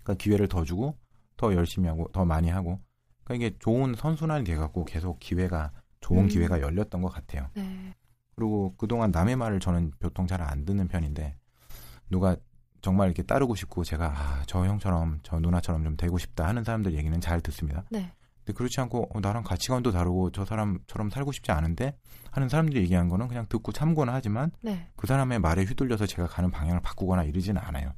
그러니까 0.04 0.14
기회를 0.16 0.48
더 0.48 0.64
주고 0.64 0.96
더 1.38 1.54
열심히 1.54 1.88
하고 1.89 2.08
더 2.14 2.24
많이 2.26 2.50
하고 2.50 2.80
그러니까 3.24 3.46
이게 3.48 3.56
좋은 3.60 3.94
선순환이 3.96 4.46
돼갖고 4.46 4.86
계속 4.86 5.20
기회가 5.20 5.72
좋은 6.00 6.24
음. 6.24 6.28
기회가 6.30 6.62
열렸던 6.62 7.02
것 7.02 7.10
같아요. 7.10 7.48
네. 7.56 7.94
그리고 8.42 8.74
그동안 8.76 9.12
남의 9.12 9.36
말을 9.36 9.60
저는 9.60 9.92
보통 10.00 10.26
잘 10.26 10.42
안 10.42 10.66
듣는 10.66 10.88
편인데 10.88 11.36
누가 12.10 12.36
정말 12.82 13.08
이렇게 13.08 13.22
따르고 13.22 13.54
싶고 13.54 13.84
제가 13.84 14.08
아, 14.08 14.44
저 14.48 14.66
형처럼 14.66 15.20
저 15.22 15.39
누나처럼 15.39 15.84
좀 15.84 15.96
되고 15.96 16.18
싶다 16.18 16.48
하는 16.48 16.64
사람들 16.64 16.96
얘기는 16.96 17.22
잘 17.22 17.39
듣습니다. 17.42 17.84
네. 17.92 18.12
근데 18.44 18.58
그렇지 18.58 18.82
않고 18.82 19.10
어, 19.14 19.20
나랑 19.20 19.44
가치관도 19.44 19.92
다르고 19.92 20.32
저 20.32 20.44
사람처럼 20.46 21.12
살고 21.12 21.32
싶지 21.32 21.52
않은데 21.52 21.96
하는 22.32 22.50
사람들이 22.50 22.80
얘기한 22.82 23.08
거는 23.10 23.28
그냥 23.28 23.46
듣고 23.48 23.72
참고는 23.72 24.12
하지만 24.12 24.50
네. 24.64 24.88
그 24.96 25.06
사람의 25.06 25.38
말에 25.38 25.64
휘둘려서 25.64 26.08
제가 26.08 26.28
가는 26.28 26.50
방향을 26.50 26.82
바꾸거나 26.82 27.24
이러지는 27.26 27.62
않아요. 27.62 27.94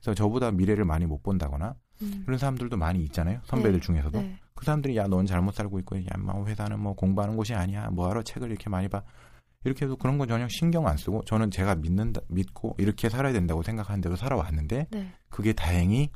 그래서 0.00 0.14
저보다 0.14 0.50
미래를 0.50 0.84
많이 0.84 1.06
못 1.06 1.22
본다거나 1.22 1.76
음, 2.02 2.22
그런 2.26 2.36
사람들도 2.38 2.76
많이 2.76 3.04
있잖아요. 3.04 3.38
선배들 3.44 3.74
네. 3.74 3.80
중에서도. 3.80 4.20
네. 4.20 4.38
그 4.56 4.64
사람들이 4.64 4.96
야 4.96 5.06
넌 5.06 5.24
잘못 5.24 5.54
살고 5.54 5.78
있고 5.78 5.98
야뭐 6.04 6.46
회사는 6.48 6.80
뭐 6.80 6.94
공부하는 6.94 7.36
곳이 7.36 7.54
아니야. 7.54 7.90
뭐하러 7.90 8.24
책을 8.24 8.50
이렇게 8.50 8.68
많이 8.68 8.88
봐. 8.88 9.04
이렇게 9.68 9.84
해도 9.84 9.96
그런 9.96 10.18
건 10.18 10.28
전혀 10.28 10.48
신경 10.48 10.86
안 10.86 10.96
쓰고 10.96 11.24
저는 11.24 11.50
제가 11.50 11.74
믿는다 11.76 12.22
믿고 12.28 12.74
이렇게 12.78 13.08
살아야 13.08 13.32
된다고 13.32 13.62
생각하는 13.62 14.00
대로 14.00 14.16
살아왔는데 14.16 14.86
네. 14.90 15.12
그게 15.28 15.52
다행히 15.52 16.10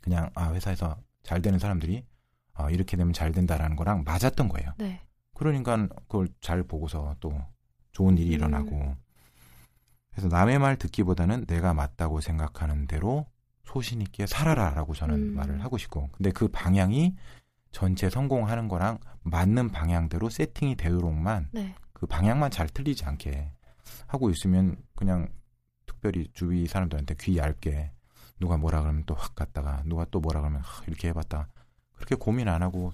그냥 0.00 0.30
아 0.34 0.52
회사에서 0.52 0.96
잘 1.22 1.40
되는 1.40 1.58
사람들이 1.58 2.04
아 2.52 2.70
이렇게 2.70 2.96
되면 2.96 3.14
잘 3.14 3.32
된다라는 3.32 3.76
거랑 3.76 4.04
맞았던 4.04 4.48
거예요. 4.48 4.72
네. 4.78 5.00
그러니까 5.34 5.88
그걸 6.08 6.28
잘 6.40 6.62
보고서 6.62 7.16
또 7.20 7.32
좋은 7.92 8.18
일이 8.18 8.28
음. 8.28 8.32
일어나고 8.34 8.96
그래서 10.10 10.28
남의 10.28 10.58
말 10.58 10.76
듣기보다는 10.76 11.46
내가 11.46 11.72
맞다고 11.72 12.20
생각하는 12.20 12.86
대로 12.86 13.26
소신 13.64 14.02
있게 14.02 14.26
살아라라고 14.26 14.94
저는 14.94 15.14
음. 15.14 15.34
말을 15.34 15.64
하고 15.64 15.78
싶고 15.78 16.10
근데 16.12 16.30
그 16.30 16.48
방향이 16.48 17.16
전체 17.70 18.10
성공하는 18.10 18.68
거랑 18.68 18.98
맞는 19.22 19.70
방향대로 19.70 20.28
세팅이 20.28 20.76
되도록만 20.76 21.48
네. 21.52 21.74
그 22.02 22.06
방향만 22.08 22.50
잘 22.50 22.66
틀리지 22.68 23.04
않게 23.04 23.48
하고 24.08 24.28
있으면 24.28 24.76
그냥 24.96 25.28
특별히 25.86 26.26
주위 26.34 26.66
사람들한테 26.66 27.14
귀 27.20 27.36
얇게 27.36 27.92
누가 28.40 28.56
뭐라 28.56 28.80
그러면 28.80 29.04
또 29.06 29.14
확 29.14 29.36
갔다가 29.36 29.84
누가 29.86 30.04
또 30.10 30.18
뭐라 30.18 30.40
그러면 30.40 30.62
하, 30.62 30.82
이렇게 30.88 31.06
해봤다 31.08 31.46
그렇게 31.94 32.16
고민 32.16 32.48
안 32.48 32.60
하고 32.60 32.92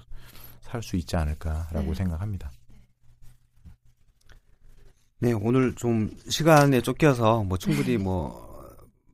살 0.60 0.82
수 0.82 0.96
있지 0.96 1.16
않을까라고 1.16 1.86
네. 1.86 1.94
생각합니다. 1.94 2.52
네, 5.20 5.32
오늘 5.32 5.74
좀 5.74 6.10
시간에 6.28 6.82
쫓겨서 6.82 7.44
뭐 7.44 7.56
충분히 7.56 7.96
뭐 7.96 8.46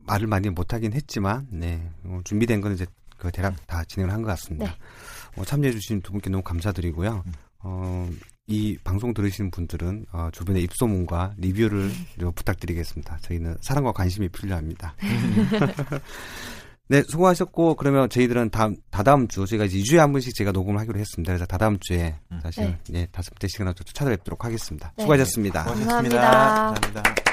말을 0.01 0.27
많이 0.27 0.51
못하긴 0.51 0.93
했지만, 0.93 1.47
네, 1.53 1.89
어, 2.03 2.21
준비된 2.25 2.61
거는 2.61 2.75
이제 2.75 2.87
그 3.17 3.31
대략 3.31 3.65
다 3.69 3.85
진행을 3.85 4.13
한 4.13 4.23
것 4.23 4.29
같습니다. 4.31 4.67
네. 4.67 5.41
어, 5.41 5.45
참여해주신 5.45 6.03
두 6.03 6.11
분께 6.11 6.29
너무 6.31 6.43
감사드리고요. 6.43 7.23
음. 7.25 7.33
어, 7.61 8.11
이 8.47 8.77
방송 8.85 9.15
들으시는 9.15 9.51
분들은 9.51 10.07
어, 10.13 10.29
주변에 10.33 10.61
입소문과 10.61 11.35
리뷰를 11.39 11.91
좀 12.21 12.33
부탁드리겠습니다. 12.33 13.19
저희는 13.23 13.57
사랑과 13.63 13.93
관심이 13.93 14.29
필요합니다. 14.29 14.95
네, 16.87 17.03
수고하셨고 17.09 17.77
그러면 17.77 18.11
저희들은 18.11 18.51
다음 18.51 18.77
다다음 18.91 19.27
주 19.29 19.47
저희가 19.47 19.65
이제 19.65 19.79
2주에 19.79 19.97
한 19.97 20.13
번씩 20.13 20.35
제가 20.35 20.53
녹음을 20.53 20.79
하기로 20.81 20.99
했습니다. 20.99 21.33
그래서 21.33 21.47
다다음 21.47 21.79
주에 21.81 22.15
음. 22.31 22.41
사실 22.43 22.65
네. 22.65 22.79
네, 22.91 23.09
다섯 23.11 23.31
번째 23.31 23.49
시간을 23.49 23.73
또 23.75 23.85
찾아뵙도록 23.85 24.45
하겠습니다. 24.45 24.93
네. 24.97 25.03
수고하셨습니다. 25.03 25.65
감사합니다. 25.65 26.21
감사합니다. 26.21 27.24